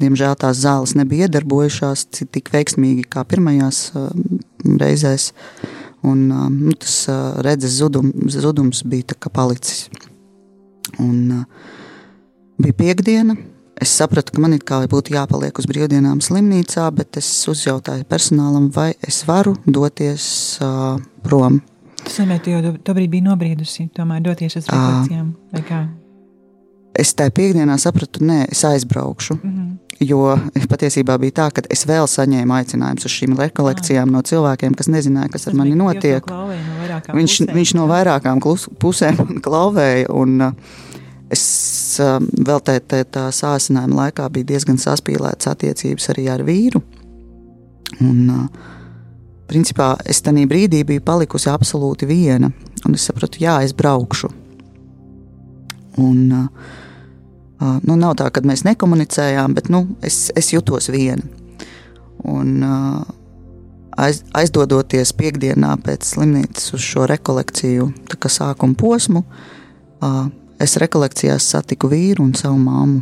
Diemžēl 0.00 0.36
tās 0.40 0.62
zāles 0.62 0.94
nebija 0.96 1.28
iedarbojušās 1.28 2.06
tik 2.16 2.50
veiksmīgi 2.54 3.04
kā 3.10 3.24
pirmajās 3.28 3.82
uh, 3.94 4.08
reizēs, 4.80 5.30
un 6.06 6.26
uh, 6.32 6.48
nu, 6.48 6.74
tas 6.80 7.02
uh, 7.10 7.36
redzes 7.44 7.76
zudum, 7.80 8.12
zudums 8.32 8.82
bija 8.88 9.16
palicis. 9.28 9.88
Un, 10.98 11.42
uh, 11.42 11.72
bija 12.60 12.76
piekdiena, 12.80 13.36
Es 13.80 13.94
sapratu, 13.96 14.34
ka 14.36 14.42
man 14.44 14.52
ir 14.52 14.60
kā 14.68 14.82
būtu 14.92 15.14
jāpaliek 15.14 15.56
uz 15.56 15.64
brīvdienām 15.64 16.18
slimnīcā, 16.20 16.84
bet 16.92 17.16
es 17.16 17.28
uzjautāju 17.48 18.04
personālam, 18.10 18.66
vai 18.74 18.90
es 19.08 19.22
varu 19.24 19.54
doties 19.64 20.26
uh, 20.60 20.98
prom. 21.24 21.62
Nozīmē, 22.04 22.36
ka 22.44 22.52
jau 22.52 22.74
tobrīd 22.84 23.08
bija 23.14 23.30
nobriedusi, 23.30 23.88
tomēr 23.96 24.20
doties 24.28 24.58
uz 24.60 24.68
refleksijām, 24.68 25.32
kā? 25.64 25.80
Es 26.98 27.14
tajā 27.14 27.30
piekdienā 27.34 27.76
sapratu, 27.78 28.24
nē, 28.26 28.46
es 28.50 28.64
aizbraukšu. 28.64 29.34
Mm 29.34 29.50
-hmm. 29.50 29.76
Jo 30.00 30.38
patiesībā 30.68 31.18
bija 31.18 31.32
tā, 31.32 31.50
ka 31.52 31.62
es 31.70 31.86
vēl 31.86 32.06
saņēmu 32.08 32.54
aicinājumus 32.56 33.04
uz 33.04 33.12
šīm 33.12 33.36
rekolekcijām 33.38 34.08
ah. 34.08 34.12
no 34.12 34.22
cilvēkiem, 34.22 34.74
kas 34.74 34.88
nezināja, 34.88 35.28
kas 35.28 35.48
ar 35.48 35.54
mani 35.54 35.74
notiek. 35.74 36.26
No 36.26 36.48
viņš, 37.14 37.40
pusēm, 37.40 37.54
viņš 37.54 37.74
no 37.74 37.86
vairākām 37.86 38.40
pusēm 38.78 39.16
klauvēja. 39.44 40.06
Un, 40.08 40.40
uh, 40.40 40.52
Es 41.30 41.98
um, 42.02 42.26
vēl 42.46 42.58
tā, 42.66 42.80
tā, 42.82 43.04
tā 43.06 43.28
sācinājuma 43.30 44.00
laikā 44.04 44.26
biju 44.34 44.48
diezgan 44.48 44.80
saspīlēts 44.82 45.46
attiecības 45.46 46.10
arī 46.10 46.26
ar 46.32 46.42
vīru. 46.42 46.82
Un, 48.02 48.24
uh, 48.34 48.48
principā 49.50 49.92
es 50.04 50.22
tajā 50.26 50.48
brīdī 50.50 50.82
biju 50.86 51.04
palikusi 51.06 51.50
absolūti 51.52 52.08
viena, 52.10 52.50
un 52.86 52.98
es 52.98 53.06
sapratu, 53.06 53.38
jā, 53.42 53.60
es 53.62 53.74
braukšu. 53.76 54.32
Un, 56.00 56.24
uh, 56.32 56.72
uh, 57.60 57.78
nu, 57.84 57.96
nav 58.00 58.16
tā, 58.20 58.30
ka 58.32 58.42
mēs 58.46 58.64
nekomunicējām, 58.68 59.54
bet 59.58 59.70
nu, 59.72 59.84
es, 60.06 60.28
es 60.38 60.52
jutos 60.54 60.90
viena. 60.92 61.24
Un, 62.28 62.58
aiz, 63.96 64.18
aizdodoties 64.36 65.14
piekdienā 65.16 65.70
pēc 65.84 66.04
slimnīcas 66.14 66.74
uz 66.76 66.84
šo 66.84 67.06
rekolekciju, 67.08 67.86
kā 68.20 68.28
sākuma 68.28 68.76
posmu, 68.76 69.24
Es 70.60 70.76
rekolekcijās 70.76 71.46
satiku 71.54 71.88
vīru 71.88 72.26
un 72.26 72.34
savu 72.36 72.58
māmu, 72.60 72.98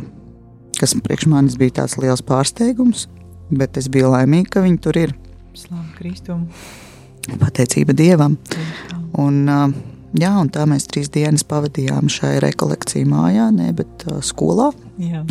kas 0.79 0.93
priekš 1.03 1.25
manis 1.27 1.57
bija 1.59 1.81
tāds 1.81 1.97
liels 1.99 2.21
pārsteigums, 2.23 3.09
bet 3.51 3.75
es 3.81 3.89
biju 3.91 4.13
laimīga, 4.13 4.53
ka 4.53 4.63
viņi 4.63 4.79
tur 4.85 4.99
ir. 5.01 5.11
Slavu 5.59 5.83
Kristum! 5.97 6.45
Pateicība 7.41 7.91
Dievam! 7.91 8.37
Un, 9.19 9.41
jā, 10.17 10.31
un 10.41 10.49
tā 10.53 10.65
mēs 10.69 10.87
trīs 10.89 11.11
dienas 11.13 11.45
pavadījām 11.47 12.09
šai 12.11 12.37
rekolekciju 12.43 13.09
mājā, 13.09 13.49
ne, 13.55 13.71
bet 13.75 14.05
uh, 14.09 14.19
skolā. 14.25 14.69
Jā. 15.01 15.23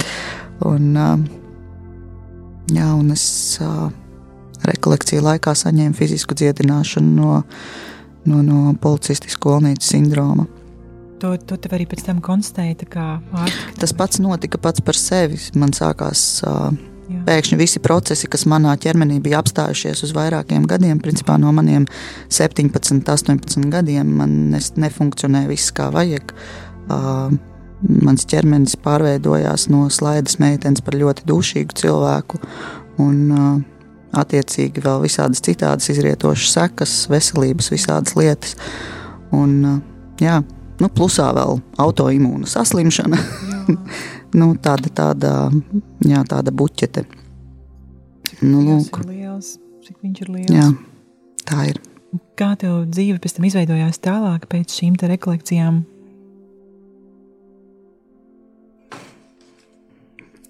Un, 0.66 0.90
uh, 0.98 1.16
jā, 2.74 2.90
un 2.94 3.14
es 3.14 3.24
uh, 3.64 3.88
rekolekciju 4.68 5.24
laikā 5.24 5.54
saņēma 5.56 5.96
fizisku 5.98 6.36
dziedināšanu 6.38 7.14
no, 7.16 7.42
no, 8.28 8.42
no 8.44 8.76
policistisko 8.82 9.58
olnīcu 9.58 9.86
sindroma. 9.86 10.46
To, 11.18 11.32
to 11.34 11.56
tev 11.58 11.74
arī 11.74 11.88
pēc 11.90 12.04
tam 12.06 12.20
konstatēja? 12.22 12.86
Tas 13.80 13.94
pats 13.96 14.20
notika 14.22 14.60
pats 14.62 14.84
par 14.84 14.94
sevi. 14.94 15.40
Man 15.58 15.74
sākās 15.74 16.28
uh. 16.46 16.70
Pēkšņi 17.08 17.58
visi 17.58 17.80
procesi, 17.84 18.28
kas 18.30 18.46
manā 18.50 18.74
ķermenī 18.80 19.18
bija 19.24 19.40
apstājušies 19.42 20.02
uz 20.06 20.14
vairākiem 20.16 20.66
gadiem, 20.68 21.00
principā 21.02 21.38
no 21.40 21.52
maniem 21.56 21.86
17, 22.32 23.02
18 23.04 23.68
gadiem, 23.72 24.10
man 24.20 24.34
nefunkcionēja 24.54 25.50
viss 25.50 25.72
kā 25.76 25.88
vajag. 25.94 26.34
Uh, 26.88 27.32
mans 27.82 28.26
ķermenis 28.28 28.76
pārveidojās 28.82 29.68
no 29.72 29.86
slaidas 29.92 30.38
meitenes 30.42 30.82
par 30.84 30.98
ļoti 30.98 31.26
dušīgu 31.28 31.78
cilvēku. 31.78 32.40
Un, 33.02 33.18
uh, 33.30 33.58
attiecīgi, 34.18 34.82
vēl 34.82 35.04
visādas 35.04 35.42
citādas 35.44 35.90
izrietošas 35.92 36.54
sekas, 36.56 36.94
veselības, 37.12 37.72
visādas 37.74 38.16
lietas. 38.18 38.56
Un, 39.36 39.58
uh, 39.64 39.80
jā, 40.22 40.40
nu, 40.82 40.92
plusā 40.92 41.30
vēl 41.36 41.60
autoimūna 41.84 42.48
saslimšana. 42.50 43.20
nu, 44.36 44.52
tāda, 44.62 44.92
tāda, 44.92 45.34
jā, 46.04 46.24
tāda 46.28 46.52
buķete. 46.52 47.04
Nu, 48.44 48.62
lūk. 48.64 49.00
Liels, 49.08 49.56
cik 49.86 50.02
viņš 50.04 50.24
ir 50.24 50.32
liels. 50.34 50.52
Jā, 50.52 50.72
tā 51.48 51.68
ir. 51.72 51.80
Kā 52.38 52.54
tev 52.60 52.84
dzīve 52.88 53.20
pēc 53.22 53.36
tam 53.36 53.46
izveidojās 53.48 54.00
tālāk 54.04 54.48
pēc 54.50 54.74
šīm 54.80 54.98
rekolekcijām? 55.00 55.84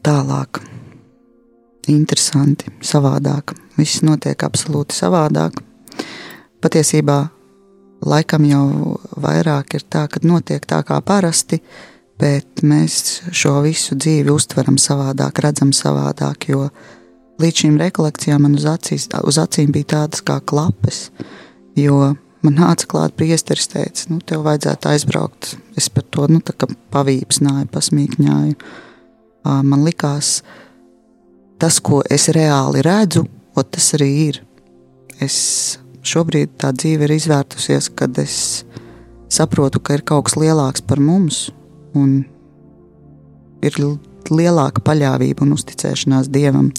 tālāk. 0.09 0.63
Interesanti, 1.89 2.71
savādāk. 2.85 3.55
Viss 3.79 4.03
notiek 4.05 4.43
absolūti 4.45 4.97
savādāk. 4.97 5.61
Patiesībā 6.63 7.19
laikam 8.09 8.45
jau 8.49 8.65
vairāk 9.21 9.79
ir 9.79 9.87
tā, 9.91 10.07
ka 10.11 10.21
notiek 10.27 10.65
tā 10.69 10.83
kā 10.87 10.99
parasti, 11.05 11.61
bet 12.19 12.63
mēs 12.67 13.23
šo 13.37 13.59
visu 13.65 13.97
dzīvi 13.99 14.33
uztveram 14.35 14.79
savādāk, 14.81 15.43
redzam 15.45 15.73
savādāk. 15.77 16.49
Jo 16.51 16.69
līdz 17.43 17.65
šīm 17.65 17.79
rekolekcijām 17.83 18.47
man 18.47 18.57
uz, 18.59 18.67
acīs, 18.69 19.09
uz 19.23 19.39
acīm 19.39 19.71
bija 19.75 19.95
tādas 19.95 20.25
kā 20.27 20.41
klapes. 20.41 21.09
Jo 21.79 22.15
man 22.43 22.59
nāca 22.59 22.89
klāt 22.91 23.17
priesteris, 23.19 23.71
teica, 23.71 24.09
nu, 24.11 24.19
tev 24.21 24.45
vajadzētu 24.47 24.93
aizbraukt. 24.93 25.55
Es 25.79 25.89
par 25.93 26.07
to 26.11 26.27
nu, 26.31 26.43
pavīpsnāju, 26.95 27.71
pasmīkņāju 27.75 28.59
man 29.45 29.85
likās, 29.85 30.43
tas, 31.59 31.81
ko 31.81 32.03
es 32.11 32.29
reāli 32.35 32.83
redzu, 32.85 33.27
tas 33.59 33.93
arī 33.97 34.11
ir. 34.29 34.43
Es 35.23 35.79
šobrīd 36.07 36.55
tā 36.63 36.71
dzīve 36.77 37.09
ir 37.09 37.17
izvērtusies, 37.17 37.91
kad 37.99 38.19
es 38.23 38.65
saprotu, 39.33 39.81
ka 39.83 39.97
ir 39.99 40.05
kaut 40.07 40.29
kas 40.29 40.39
lielāks 40.39 40.85
par 40.87 41.03
mums, 41.03 41.49
un 41.97 42.21
ir 43.65 43.81
lielāka 44.29 44.83
paļāvība 44.85 45.45
un 45.47 45.57
uzticēšanās 45.57 46.31
dievam 46.33 46.73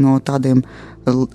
no 0.00 0.18
tādiem 0.24 0.62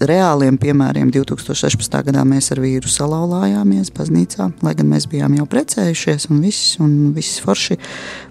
reāliem 0.01 0.57
piemēriem 0.57 1.11
2016. 1.13 1.97
gadā 2.07 2.23
mēs 2.25 2.49
ar 2.53 2.61
vīru 2.63 2.89
salauzāmies 2.89 3.91
baznīcā, 3.93 4.47
lai 4.65 4.73
gan 4.77 4.89
mēs 4.89 5.05
bijām 5.11 5.35
jau 5.37 5.45
precējušies 5.49 6.29
un 6.31 6.41
viss, 6.41 6.79
un 6.81 7.13
viss 7.13 7.41
forši. 7.43 7.77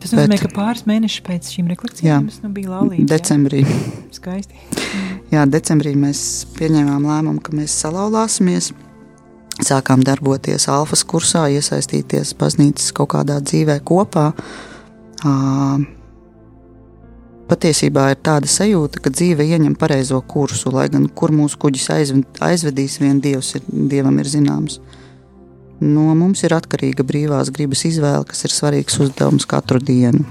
Tas 0.02 0.16
nozīmē, 0.16 0.34
bet, 0.34 0.42
ka 0.42 0.50
pāris 0.56 0.82
mēnešus 0.88 1.22
pēc 1.28 1.52
šīm 1.54 1.70
rekolekcijām 1.74 2.26
mums 2.26 2.40
nu 2.42 2.50
bija 2.56 2.74
laulība. 2.74 3.06
Decembrī. 3.14 3.62
Jā. 3.62 3.78
Skaisti. 4.18 4.66
jā, 5.30 5.46
decembrī 5.46 5.94
mēs 5.98 6.20
pieņēmām 6.58 7.06
lēmumu, 7.06 7.44
ka 7.44 7.54
mēs 7.54 7.76
salauzāsimies. 7.84 8.72
Sākām 9.58 10.04
darboties 10.06 10.68
alfas 10.70 11.02
kursā, 11.02 11.48
iesaistīties 11.50 12.36
baznīcas 12.38 12.92
kaut 12.94 13.10
kādā 13.16 13.40
dzīvē 13.42 13.80
kopā. 13.86 14.28
Patiesībā 17.48 18.10
ir 18.12 18.20
tāda 18.22 18.46
sajūta, 18.50 19.00
ka 19.02 19.10
dzīve 19.10 19.46
ieņem 19.48 19.74
pareizo 19.80 20.20
kursu, 20.20 20.70
lai 20.74 20.86
gan 20.92 21.08
kur 21.08 21.32
mūsu 21.34 21.58
kuģis 21.64 21.88
aizvedīs, 22.44 22.98
vien 23.02 23.22
dievs 23.24 23.54
ir, 23.58 23.64
dievam 23.66 24.20
ir 24.20 24.30
zināms. 24.30 24.78
No 25.80 26.12
mums 26.18 26.44
ir 26.46 26.54
atkarīga 26.54 27.06
brīvās 27.06 27.50
gribas 27.54 27.86
izvēle, 27.88 28.26
kas 28.28 28.44
ir 28.46 28.54
svarīgs 28.54 29.00
uzdevums 29.02 29.48
katru 29.48 29.82
dienu. 29.82 30.26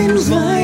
happens 0.00 0.30
right. 0.30 0.59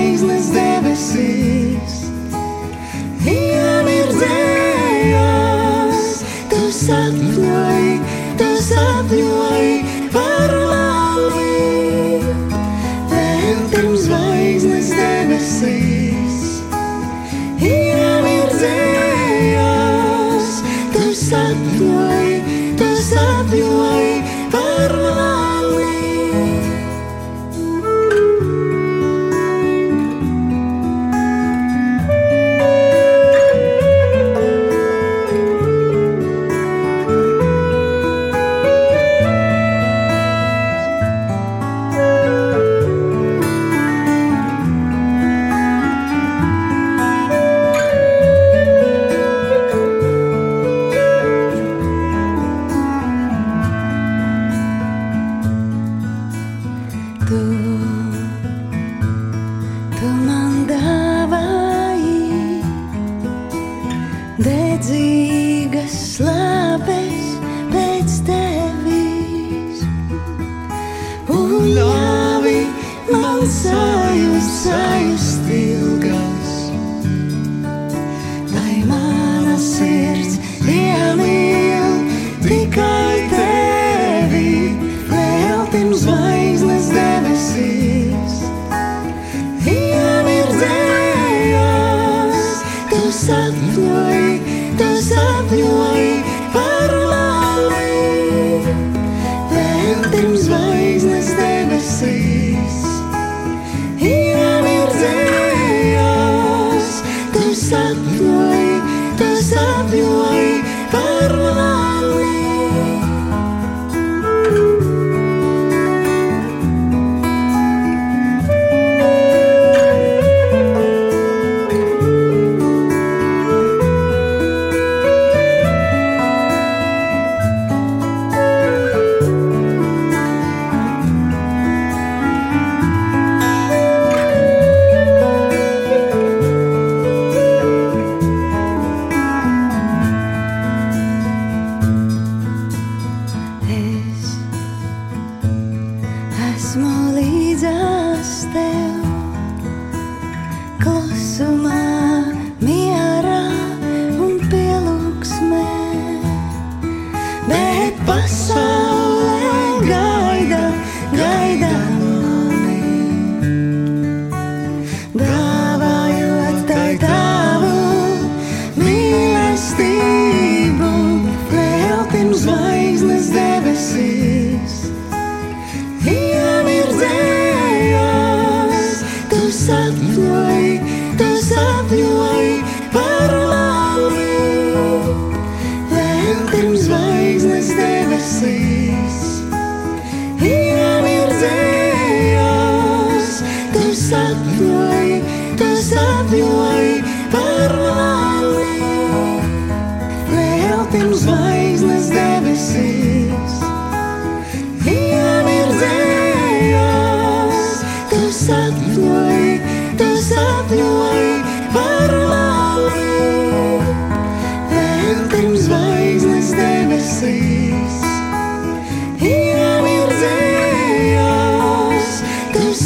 sapņoji, 107.67 108.75
tu 109.19 109.31
sapņoji 109.49 110.53
par 110.93 111.39
mani. 111.59 112.46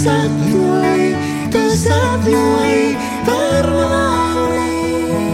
Sapņoji, 0.00 1.08
tu 1.52 1.62
sapņoji 1.76 2.84
par 3.26 3.68
mani. 3.74 5.26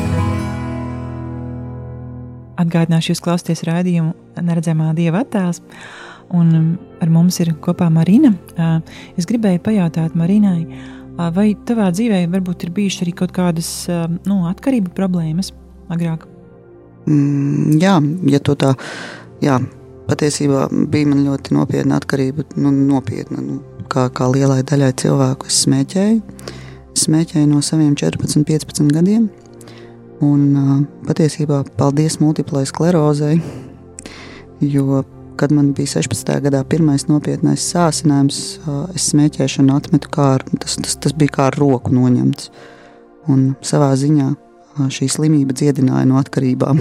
Atgādināšu, 2.62 3.12
jūs 3.12 3.22
klausāties 3.22 3.62
rādījumu 3.68 4.14
Neredzamā 4.42 4.90
dieva 4.96 5.22
attēls, 5.22 5.62
un 6.35 6.50
um, 6.59 6.68
ar 7.05 7.12
mums 7.12 7.38
ir 7.44 7.52
kopā 7.62 7.88
Marina. 7.92 8.33
Uh, 8.57 8.81
Es 9.16 9.29
gribēju 9.29 9.62
pajautāt 9.64 10.16
Marinai, 10.18 10.64
uh, 10.66 11.29
vai 11.37 11.52
tavā 11.68 11.92
dzīvē 11.94 12.24
varbūt 12.33 12.66
ir 12.66 12.74
bijušas 12.76 13.07
arī 13.07 13.14
kaut 13.22 13.37
kādas 13.37 13.70
uh, 13.92 14.09
nu, 14.26 14.42
atkarību 14.50 14.94
problēmas 14.96 15.52
agrāk? 15.92 16.26
Mm, 17.07 17.79
jā, 17.79 18.00
ja 18.33 18.42
to 18.42 18.57
tā, 18.59 18.74
jā, 19.44 19.61
patiesībā 20.09 20.66
bija 20.92 21.11
man 21.11 21.25
ļoti 21.27 21.57
nopietna 21.57 21.99
atkarība. 22.01 22.47
Nu, 22.59 22.73
nopietna, 22.75 23.42
nu, 23.42 23.61
kā, 23.92 24.09
kā 24.14 24.29
lielai 24.33 24.62
daļai 24.66 24.92
cilvēku 25.03 25.51
es 25.51 25.64
smēķēju. 25.66 26.21
Es 26.97 27.05
smēķēju 27.07 27.51
no 27.51 27.61
saviem 27.64 27.92
14, 27.99 28.47
15 28.49 28.95
gadiem. 28.97 29.29
Un 30.25 30.45
uh, 30.57 30.77
patiesībā 31.05 31.61
paldies 31.77 32.16
multiplai 32.23 32.62
sklerozei, 32.69 33.35
jo, 34.64 35.03
kad 35.37 35.53
man 35.53 35.75
bija 35.77 35.99
16. 35.99 36.31
gadā 36.47 36.62
pirmais 36.64 37.05
nopietnais 37.11 37.66
sācinājums, 37.75 38.38
uh, 38.62 38.87
es 38.97 39.11
smēķēšanu 39.12 39.77
atmetu 39.77 40.09
kā 40.14 40.31
ar, 40.38 40.47
tas, 40.62 40.79
tas, 40.81 40.97
tas 41.05 41.12
bija 41.12 41.35
kā 41.35 41.51
ar 41.51 41.61
roku 41.61 41.92
noņemts. 41.92 42.49
Un 43.29 43.51
savā 43.61 43.90
ziņā 43.99 44.31
uh, 44.33 44.88
šī 44.88 45.11
slimība 45.12 45.57
dziedināja 45.59 46.09
no 46.09 46.16
atkarībām. 46.23 46.81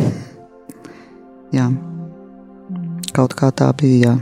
jā, 1.57 1.67
kaut 3.15 3.35
kā 3.37 3.51
tā 3.55 3.69
bija. 3.77 4.17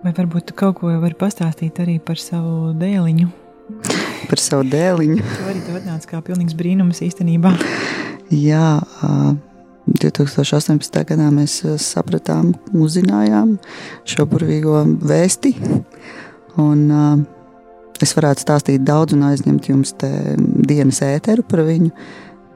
Vai 0.00 0.12
varbūt 0.16 0.50
tu 0.50 0.56
kaut 0.56 0.78
ko 0.80 0.92
vari 1.00 1.16
pastāstīt 1.16 1.80
arī 1.82 1.98
par 2.00 2.20
savu 2.20 2.72
dēliņu? 2.80 3.28
Par 4.30 4.40
savu 4.40 4.64
dēliņu. 4.72 5.18
Tu 5.20 5.48
arī 5.50 5.60
tu 5.66 5.76
atnāc 5.76 6.06
kā 6.08 6.20
pilnīgs 6.24 6.56
brīnums 6.56 7.02
īstenībā. 7.04 7.52
Jā, 8.32 8.78
ā, 8.80 9.10
2018. 9.90 11.00
gadā 11.08 11.28
mēs 11.34 11.58
sapratām, 11.82 12.54
uzzinājām 12.72 13.56
šo 14.08 14.26
burvīgo 14.30 14.84
vēsti. 15.04 15.54
Un, 16.60 16.84
es 18.00 18.16
varētu 18.16 18.44
stāstīt 18.46 18.84
daudz 18.86 19.16
un 19.16 19.26
aizņemt 19.28 19.68
jums 19.72 19.92
dienas 20.00 21.02
ēteru 21.04 21.44
par 21.44 21.64
viņu, 21.68 21.90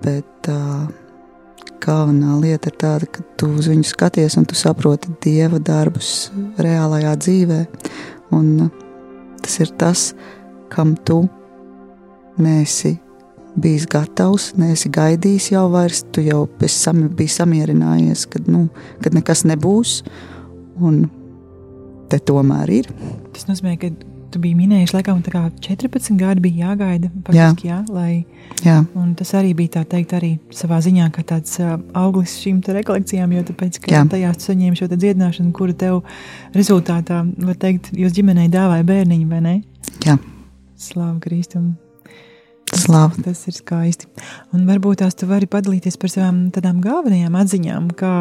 bet 0.04 0.48
ā, 0.52 0.60
galvenā 1.84 2.38
lieta 2.40 2.70
ir 2.70 2.78
tāda, 2.80 3.08
ka 3.10 3.24
tu 3.38 3.50
uz 3.58 3.68
viņu 3.70 3.86
skaties 3.88 4.38
un 4.40 4.46
tu 4.48 4.56
saproti 4.58 5.12
dieva 5.24 5.60
darbus 5.62 6.30
reālajā 6.60 7.14
dzīvē. 7.24 7.60
Un 8.34 8.66
ā, 8.66 8.68
tas 9.44 9.58
ir 9.60 9.72
tas, 9.80 10.10
kam 10.72 10.94
tu 11.06 11.22
nesi 12.40 12.96
bijis 13.60 13.86
gatavs, 13.90 14.52
neesi 14.58 14.90
gaidījis 14.90 15.52
jau 15.52 15.66
vairs, 15.70 16.02
tu 16.14 16.24
jau 16.24 16.44
sam, 16.66 17.04
biji 17.14 17.36
samierinājies, 17.36 18.24
kad, 18.32 18.48
nu, 18.50 18.66
kad 19.04 19.14
nekas 19.14 19.44
nebūs, 19.46 20.00
un 20.82 21.04
te 22.10 22.18
tomēr 22.18 22.72
ir. 22.80 22.90
Tas 23.34 23.46
nozīmē, 23.50 23.76
ka 23.78 23.92
tu 24.34 24.42
biji 24.42 24.56
minējis, 24.58 24.92
laikam, 24.96 25.22
tā 25.24 25.32
kā 25.34 25.44
14 25.68 26.18
gadi 26.20 26.42
bija 26.44 26.68
jāgaida, 26.68 27.10
faktiski, 27.26 27.70
jā. 27.70 27.78
Jā, 27.78 27.94
lai, 27.94 28.24
Jā, 28.64 28.78
tas 29.18 29.32
arī 29.36 29.52
bija 29.56 29.78
tā 29.78 29.82
teikt, 29.94 30.14
arī 30.16 30.30
savā 30.54 30.78
ziņā, 30.84 31.10
kā 31.12 31.24
tāds 31.26 31.58
uh, 31.60 31.74
auglis 32.00 32.36
šīm 32.40 32.62
te 32.64 32.74
rekolekcijām, 32.76 33.32
jo 33.36 33.42
tāpēc, 33.50 33.78
ka 33.84 33.92
Jā. 33.92 34.02
tajā 34.10 34.32
tu 34.36 34.46
saņēmi 34.48 34.78
šo 34.78 34.88
dziedināšanu, 34.94 35.52
kura 35.56 35.74
tev 35.76 36.00
rezultātā, 36.56 37.22
var 37.44 37.58
teikt, 37.60 37.90
jūs 37.96 38.14
ģimenei 38.16 38.48
dāvāja 38.52 38.86
bērniņu, 38.88 39.30
vai 39.30 39.40
ne? 39.44 39.54
jā, 40.06 40.16
Slāva 40.80 41.18
Kristum. 41.22 41.74
slāva. 42.74 43.14
Tas 43.24 43.44
ir 43.48 43.56
skaisti. 43.56 44.08
Un 44.56 44.64
varbūt 44.68 45.02
tās 45.04 45.14
tu 45.18 45.28
vari 45.30 45.46
padalīties 45.50 45.98
par 46.00 46.12
savām 46.12 46.48
tādām 46.54 46.80
galvenajām 46.84 47.36
atziņām, 47.38 47.90
kā, 47.98 48.14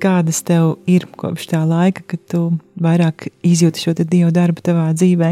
kādas 0.00 0.42
tev 0.46 0.74
ir 0.90 1.06
kopš 1.20 1.50
tā 1.52 1.60
laika, 1.68 2.04
kad 2.06 2.22
tu 2.30 2.42
vairāk 2.80 3.28
izjūti 3.46 3.84
šo 3.84 3.94
dievu 4.00 4.32
darbu 4.34 4.64
tavā 4.64 4.90
dzīvē. 4.96 5.30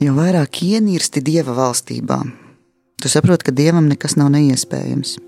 Jo 0.00 0.14
vairāk 0.16 0.62
ienirsti 0.64 1.20
dieva 1.24 1.52
valstībā, 1.56 2.22
tu 3.02 3.10
saproti, 3.12 3.48
ka 3.48 3.52
dievam 3.52 3.88
nekas 3.90 4.16
nav 4.16 4.30
neiespējams. 4.32 5.18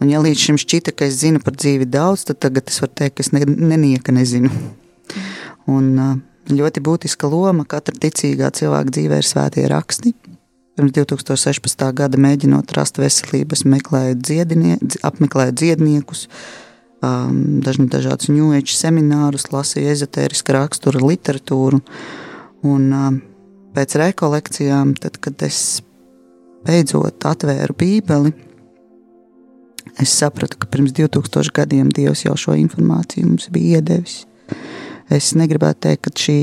Un, 0.00 0.08
ja 0.08 0.20
līdz 0.22 0.46
šim 0.46 0.58
šķita, 0.60 0.94
ka 0.96 1.06
es 1.06 1.20
zinu 1.20 1.42
par 1.44 1.54
dzīvi 1.58 1.86
daudz, 1.90 2.24
tad 2.28 2.40
tagad 2.42 2.70
es 2.72 2.80
varu 2.82 2.94
teikt, 2.96 3.18
ka 3.18 3.26
es 3.26 3.30
ne, 3.36 3.44
nenieka 3.44 4.14
nezinu. 4.16 4.50
Un 5.70 5.90
ā, 6.00 6.08
ļoti 6.50 6.82
būtiska 6.86 7.28
loma 7.30 7.66
katra 7.68 7.94
ticīgā 8.02 8.50
cilvēka 8.56 8.96
dzīvē 8.96 9.20
ir 9.20 9.28
svētie 9.28 9.66
raksti. 9.70 10.14
Pirms 10.78 10.94
2016. 10.96 11.84
gada 11.98 12.18
mēģinot 12.20 12.72
rast 12.72 12.98
veselību, 13.02 13.58
es 13.58 13.66
meklēju 13.68 14.16
dziedinie, 14.22 14.78
dzi- 14.80 15.02
apmeklēju 15.04 15.56
dziedniekus, 15.60 16.24
um, 17.04 17.60
dažādus 17.64 18.30
ņūēču 18.32 18.76
seminārus, 18.76 19.48
lasīju 19.52 19.92
ezotērisku 19.94 20.56
rakstura 20.56 21.02
literatūru. 21.04 21.80
Un 22.68 22.86
um, 22.92 23.20
pēc 23.76 23.96
rekolekcijām, 24.00 24.94
tad, 25.00 25.18
kad 25.22 25.42
es 25.46 25.80
beidzot 26.66 27.24
atvēru 27.24 27.76
Bībeli, 27.80 28.34
es 30.00 30.12
sapratu, 30.12 30.58
ka 30.60 30.68
pirms 30.70 30.92
2000 30.96 31.54
gadiem 31.56 31.88
Dievs 31.94 32.26
jau 32.26 32.36
šo 32.38 32.56
informāciju 32.60 33.32
mums 33.32 33.48
bija 33.52 33.80
iedevis. 33.80 34.24
Es 35.10 35.32
negribētu 35.34 35.88
teikt, 35.88 36.04
ka 36.06 36.12
šī 36.22 36.36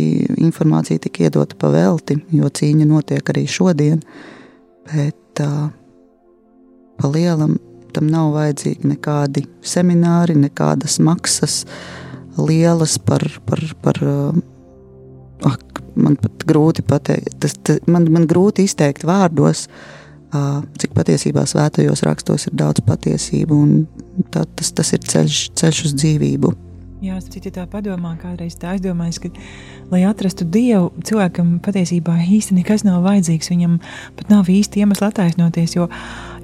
informācija 0.43 0.99
tika 0.99 1.27
iedota 1.27 1.55
pa 1.59 1.69
velti, 1.71 2.17
jo 2.35 2.49
cīņa 2.51 2.87
notiek 2.89 3.29
arī 3.31 3.45
šodien, 3.47 4.01
bet 4.91 5.43
uh, 5.43 5.69
pa 6.99 7.11
lielam 7.13 7.55
tam 7.97 8.11
nav 8.13 8.31
vajadzīgi 8.37 8.93
nekādi 8.93 9.47
semināri, 9.65 10.37
nekādas 10.39 10.99
maksas 11.03 11.63
lielas 12.37 12.97
par, 13.01 13.25
par, 13.49 13.63
par 13.81 14.01
ak, 15.45 15.81
man 15.97 16.17
pat 16.21 16.45
grūti 16.47 16.85
pateikt, 16.85 17.39
tas, 17.41 17.57
tas, 17.65 17.81
man, 17.89 18.05
man 18.13 18.27
grūti 18.29 18.67
izteikt 18.67 19.05
vārdos, 19.07 19.65
cik 20.77 20.93
patiesībā 20.93 21.45
svētajos 21.47 22.03
rakstos 22.05 22.49
ir 22.49 22.55
daudz 22.59 22.83
patiesību, 22.85 23.57
un 23.57 24.23
tā, 24.33 24.45
tas, 24.57 24.71
tas 24.75 24.93
ir 24.93 25.03
ceļš, 25.07 25.43
ceļš 25.57 25.83
uz 25.87 25.97
dzīvību. 25.97 26.53
Jā, 26.97 27.19
es 27.19 27.27
citu 27.29 27.51
tā 27.53 27.67
padomā, 27.69 28.15
kādreiz 28.17 28.55
tā 28.57 28.71
aizdomājas, 28.73 29.19
ka, 29.21 29.29
lai 29.91 30.01
atrastu 30.09 30.47
dievu, 30.49 30.89
cilvēkam 31.05 31.59
patiesībā 31.61 32.15
īsti 32.25 32.57
nekas 32.57 32.81
nav 32.87 33.03
vajadzīgs. 33.05 33.51
Viņam 33.53 33.75
pat 34.17 34.33
nav 34.33 34.49
īsti 34.49 34.81
iemesls 34.81 35.05
attaisnoties, 35.05 35.75
jo, 35.77 35.85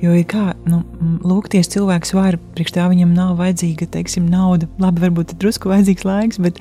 jo 0.03 0.13
ir 0.17 0.27
kā, 0.29 0.51
nu, 0.69 0.81
lūgties 1.23 1.71
cilvēks 1.73 2.13
var, 2.17 2.37
priekš 2.57 2.75
tā 2.75 2.85
viņam 2.91 3.15
nav 3.15 3.37
vajadzīga, 3.39 3.87
teiksim, 3.95 4.27
nauda. 4.31 4.67
Labi, 4.81 5.03
varbūt 5.05 5.35
drusku 5.39 5.71
vajadzīgs 5.71 6.07
laiks, 6.07 6.39
bet, 6.43 6.59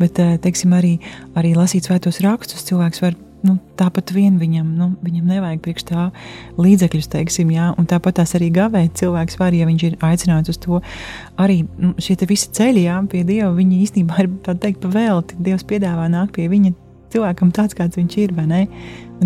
bet 0.00 0.18
teiksim, 0.44 0.74
arī, 0.76 0.96
arī 1.38 1.54
lasīt 1.58 1.88
svētos 1.88 2.22
rakstus 2.24 2.66
cilvēks 2.68 3.04
var. 3.04 3.18
Nu, 3.46 3.52
tāpat 3.78 4.10
vien 4.10 4.34
viņam, 4.40 4.72
nu, 4.74 4.88
viņam 4.98 5.28
nevajag 5.30 5.60
priekš 5.62 5.84
tā 5.92 6.08
līdzekļus, 6.58 7.06
teiksim, 7.12 7.52
jā, 7.54 7.68
un 7.78 7.86
tāpat 7.86 8.16
tās 8.18 8.34
arī 8.34 8.48
gavēt 8.56 8.96
cilvēks 8.98 9.38
var, 9.38 9.54
ja 9.54 9.68
viņš 9.68 9.84
ir 9.86 9.94
aicināts 10.02 10.50
uz 10.50 10.58
to. 10.64 10.80
Arī 11.38 11.60
nu, 11.78 11.92
šie 12.02 12.16
visi 12.26 12.50
ceļi, 12.58 12.88
jā, 12.88 12.98
pie 13.12 13.22
Dieva, 13.28 13.52
viņi 13.54 13.78
īstenībā 13.84 14.24
ir, 14.24 14.32
tā 14.42 14.56
teikt, 14.58 14.82
pavēlti. 14.82 15.38
Dievs 15.38 15.62
piedāvā 15.70 16.08
nāk 16.10 16.34
pie 16.34 16.48
viņa 16.50 16.74
cilvēkam 17.14 17.54
tāds, 17.54 17.78
kāds 17.78 17.98
viņš 17.98 18.18
ir, 18.24 18.34
vai 18.34 18.48
ne? 18.50 18.64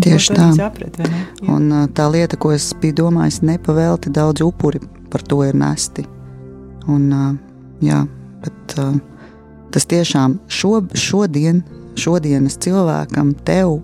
Tieši 0.01 0.33
tā. 0.33 0.47
arī 0.47 0.57
saprat, 0.57 0.97
vai 0.97 1.09
ne? 1.11 1.21
Jā. 1.37 1.47
Un 1.53 1.73
tā 1.93 2.07
lieta, 2.09 2.37
ko 2.39 2.53
es 2.55 2.71
biju 2.81 2.97
domājis, 3.03 3.43
nepavēlti 3.45 4.13
daudz 4.13 4.41
upuri 4.45 4.81
par 5.13 5.21
to 5.21 5.43
ir 5.45 5.53
nesti. 5.57 6.05
Un, 6.89 7.11
jā, 7.83 7.99
bet 8.41 8.75
tas 9.73 9.85
tiešām 9.89 10.39
šo, 10.49 10.79
šodien, 10.97 11.61
šodienas 11.99 12.57
cilvēkam, 12.63 13.35
tev, 13.45 13.79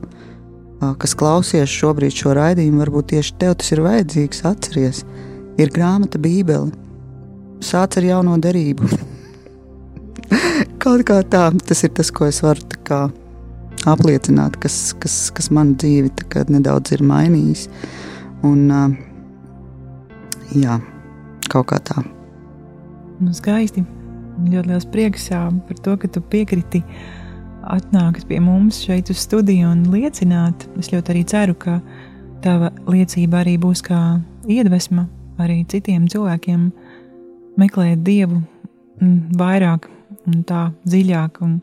kas 1.00 1.14
klausies 1.20 1.70
šobrīd 1.70 2.16
šo 2.16 2.34
raidījumu, 2.38 2.82
varbūt 2.82 3.12
tieši 3.14 3.38
tev 3.42 3.56
tas 3.62 3.72
ir 3.76 3.84
vajadzīgs. 3.86 4.44
Atceries, 4.50 5.04
ir 5.62 5.74
grāmata 5.76 6.22
Bībele. 6.22 6.74
Sāc 7.62 8.00
ar 8.00 8.08
jauno 8.08 8.38
derību. 8.42 8.88
Kaut 10.82 11.04
kā 11.06 11.22
tā, 11.28 11.50
tas 11.68 11.84
ir 11.84 11.94
tas, 11.94 12.12
ko 12.16 12.30
es 12.30 12.42
varu 12.46 12.64
apliecināt, 13.88 14.58
kas, 14.60 14.94
kas, 15.00 15.30
kas 15.36 15.50
man 15.56 15.76
dzīvi 15.80 16.12
nedaudz 16.52 16.92
ir 16.96 17.04
mainījis. 17.06 17.68
Un, 18.48 18.68
jā, 20.56 20.80
kaut 21.52 21.70
kā 21.72 21.80
tā. 21.84 22.04
Nu, 23.20 23.34
skaisti. 23.36 23.86
Ļoti 24.40 24.72
liels 24.72 24.86
prieks 24.88 25.28
par 25.30 25.80
to, 25.84 25.98
ka 26.00 26.08
tu 26.08 26.22
piekriti 26.22 26.84
atnākt 27.68 28.28
pie 28.30 28.40
mums 28.40 28.80
šeit 28.86 29.10
uz 29.12 29.20
studiju 29.26 29.68
un 29.68 29.84
liecināt. 29.92 30.68
Es 30.80 30.94
ļoti 30.94 31.14
arī 31.14 31.24
ceru, 31.28 31.56
ka 31.60 31.80
tava 32.44 32.72
liecība 32.88 33.42
arī 33.44 33.58
būs 33.60 33.84
kā 33.84 34.20
iedvesma 34.48 35.10
arī 35.40 35.66
citiem 35.68 36.08
cilvēkiem 36.12 36.70
meklēt 37.60 38.04
Dievu 38.08 38.40
vairāk 39.40 39.90
tā 40.48 40.70
dziļāk, 40.88 41.40
un 41.46 41.60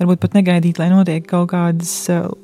varbūt 0.00 0.20
pat 0.22 0.36
negaidīt, 0.38 0.80
lai 0.80 0.90
notiek 0.92 1.26
kaut 1.28 1.50
kādas 1.52 1.92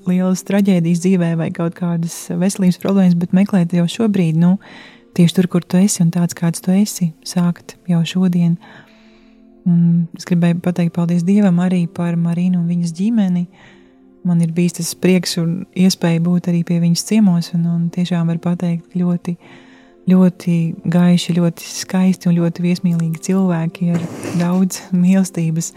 lielas 0.08 0.44
traģēdijas 0.48 1.02
dzīvē 1.04 1.30
vai 1.40 1.50
kaut 1.54 1.76
kādas 1.78 2.26
veselības 2.30 2.80
problēmas, 2.82 3.18
bet 3.18 3.36
meklēt 3.36 3.74
jau 3.76 3.86
šobrīd, 3.96 4.38
nu, 4.40 4.56
tieši 5.16 5.38
tur, 5.38 5.50
kur 5.52 5.64
tu 5.64 5.80
esi 5.80 6.02
un 6.04 6.12
tāds, 6.14 6.36
kāds 6.36 6.64
tu 6.64 6.74
esi, 6.76 7.12
sākt 7.26 7.76
jau 7.90 8.02
šodien. 8.06 8.56
Un 9.66 10.06
es 10.14 10.28
gribēju 10.28 10.60
pateikt 10.62 10.94
paldies 10.94 11.24
Dievam 11.26 11.58
arī 11.64 11.86
par 11.90 12.14
Marinu 12.20 12.60
un 12.60 12.68
viņas 12.70 12.94
ģimeni. 12.94 13.46
Man 14.26 14.42
ir 14.42 14.52
bijis 14.54 14.78
tas 14.78 14.94
prieks 14.98 15.36
un 15.42 15.64
iespēja 15.74 16.22
būt 16.22 16.50
arī 16.50 16.62
pie 16.66 16.78
viņas 16.82 17.06
ciemos, 17.08 17.52
un, 17.54 17.66
un 17.70 17.86
tiešām 17.94 18.30
var 18.30 18.38
pateikt 18.42 18.94
ļoti, 18.98 19.34
ļoti 19.34 19.64
gaiši, 20.06 21.34
ļoti 21.36 21.66
skaisti 21.66 22.30
un 22.30 22.36
ļoti 22.38 22.62
viesmīlīgi 22.62 23.22
cilvēki 23.26 23.90
ar 23.96 24.04
daudz 24.38 24.84
mīlestības. 24.94 25.72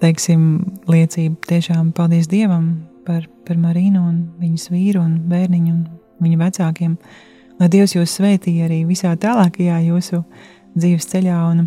Teiksim, 0.00 0.44
liecība 0.88 1.36
tiešām 1.50 1.90
paldies 1.92 2.30
Dievam 2.30 2.86
par, 3.04 3.26
par 3.46 3.58
Marinu 3.60 4.06
un 4.06 4.22
viņas 4.40 4.70
vīru 4.72 5.02
un 5.02 5.18
bērniņu 5.28 5.74
un 5.74 5.82
viņu 6.22 6.40
vecākiem. 6.40 6.96
Lai 7.60 7.68
Dievs 7.68 7.96
jūs 7.98 8.14
svētīja 8.16 8.68
arī 8.68 8.84
visā 8.88 9.12
tālākajā 9.20 9.82
jūsu 9.90 10.22
dzīves 10.78 11.10
ceļā 11.10 11.42
un, 11.50 11.66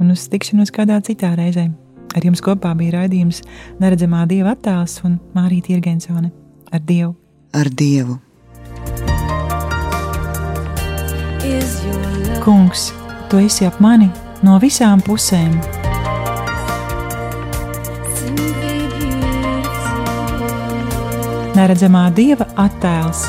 un 0.00 0.14
uz 0.14 0.24
tikšanos 0.32 0.72
kādā 0.72 1.02
citā 1.04 1.34
reizē. 1.36 1.68
Ar 2.16 2.24
jums 2.26 2.42
kopā 2.42 2.72
bija 2.78 3.00
raidījums 3.00 3.42
Neredzamā 3.82 4.24
Dieva 4.30 4.56
attēls 4.56 5.00
un 5.06 5.20
Mārīta 5.36 5.76
Irgensone 5.76 6.32
ar 6.72 6.82
Dievu. 6.86 7.14
Ar 7.54 7.68
Dievu! 7.70 8.20
Kungs, 12.44 12.92
tu 13.28 13.38
esi 13.38 13.66
ap 13.68 13.78
mani 13.80 14.10
no 14.44 14.58
visām 14.60 15.00
pusēm. 15.04 15.54
Neredzamā 21.56 22.04
Dieva 22.16 22.48
attēls. 22.60 23.24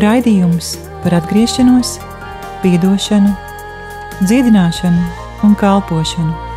Raidījums 0.00 0.74
par 1.00 1.18
atgriešanos, 1.22 1.96
piedošanu, 2.62 3.32
dziedināšanu 4.20 5.08
un 5.48 5.58
kalpošanu 5.58 6.49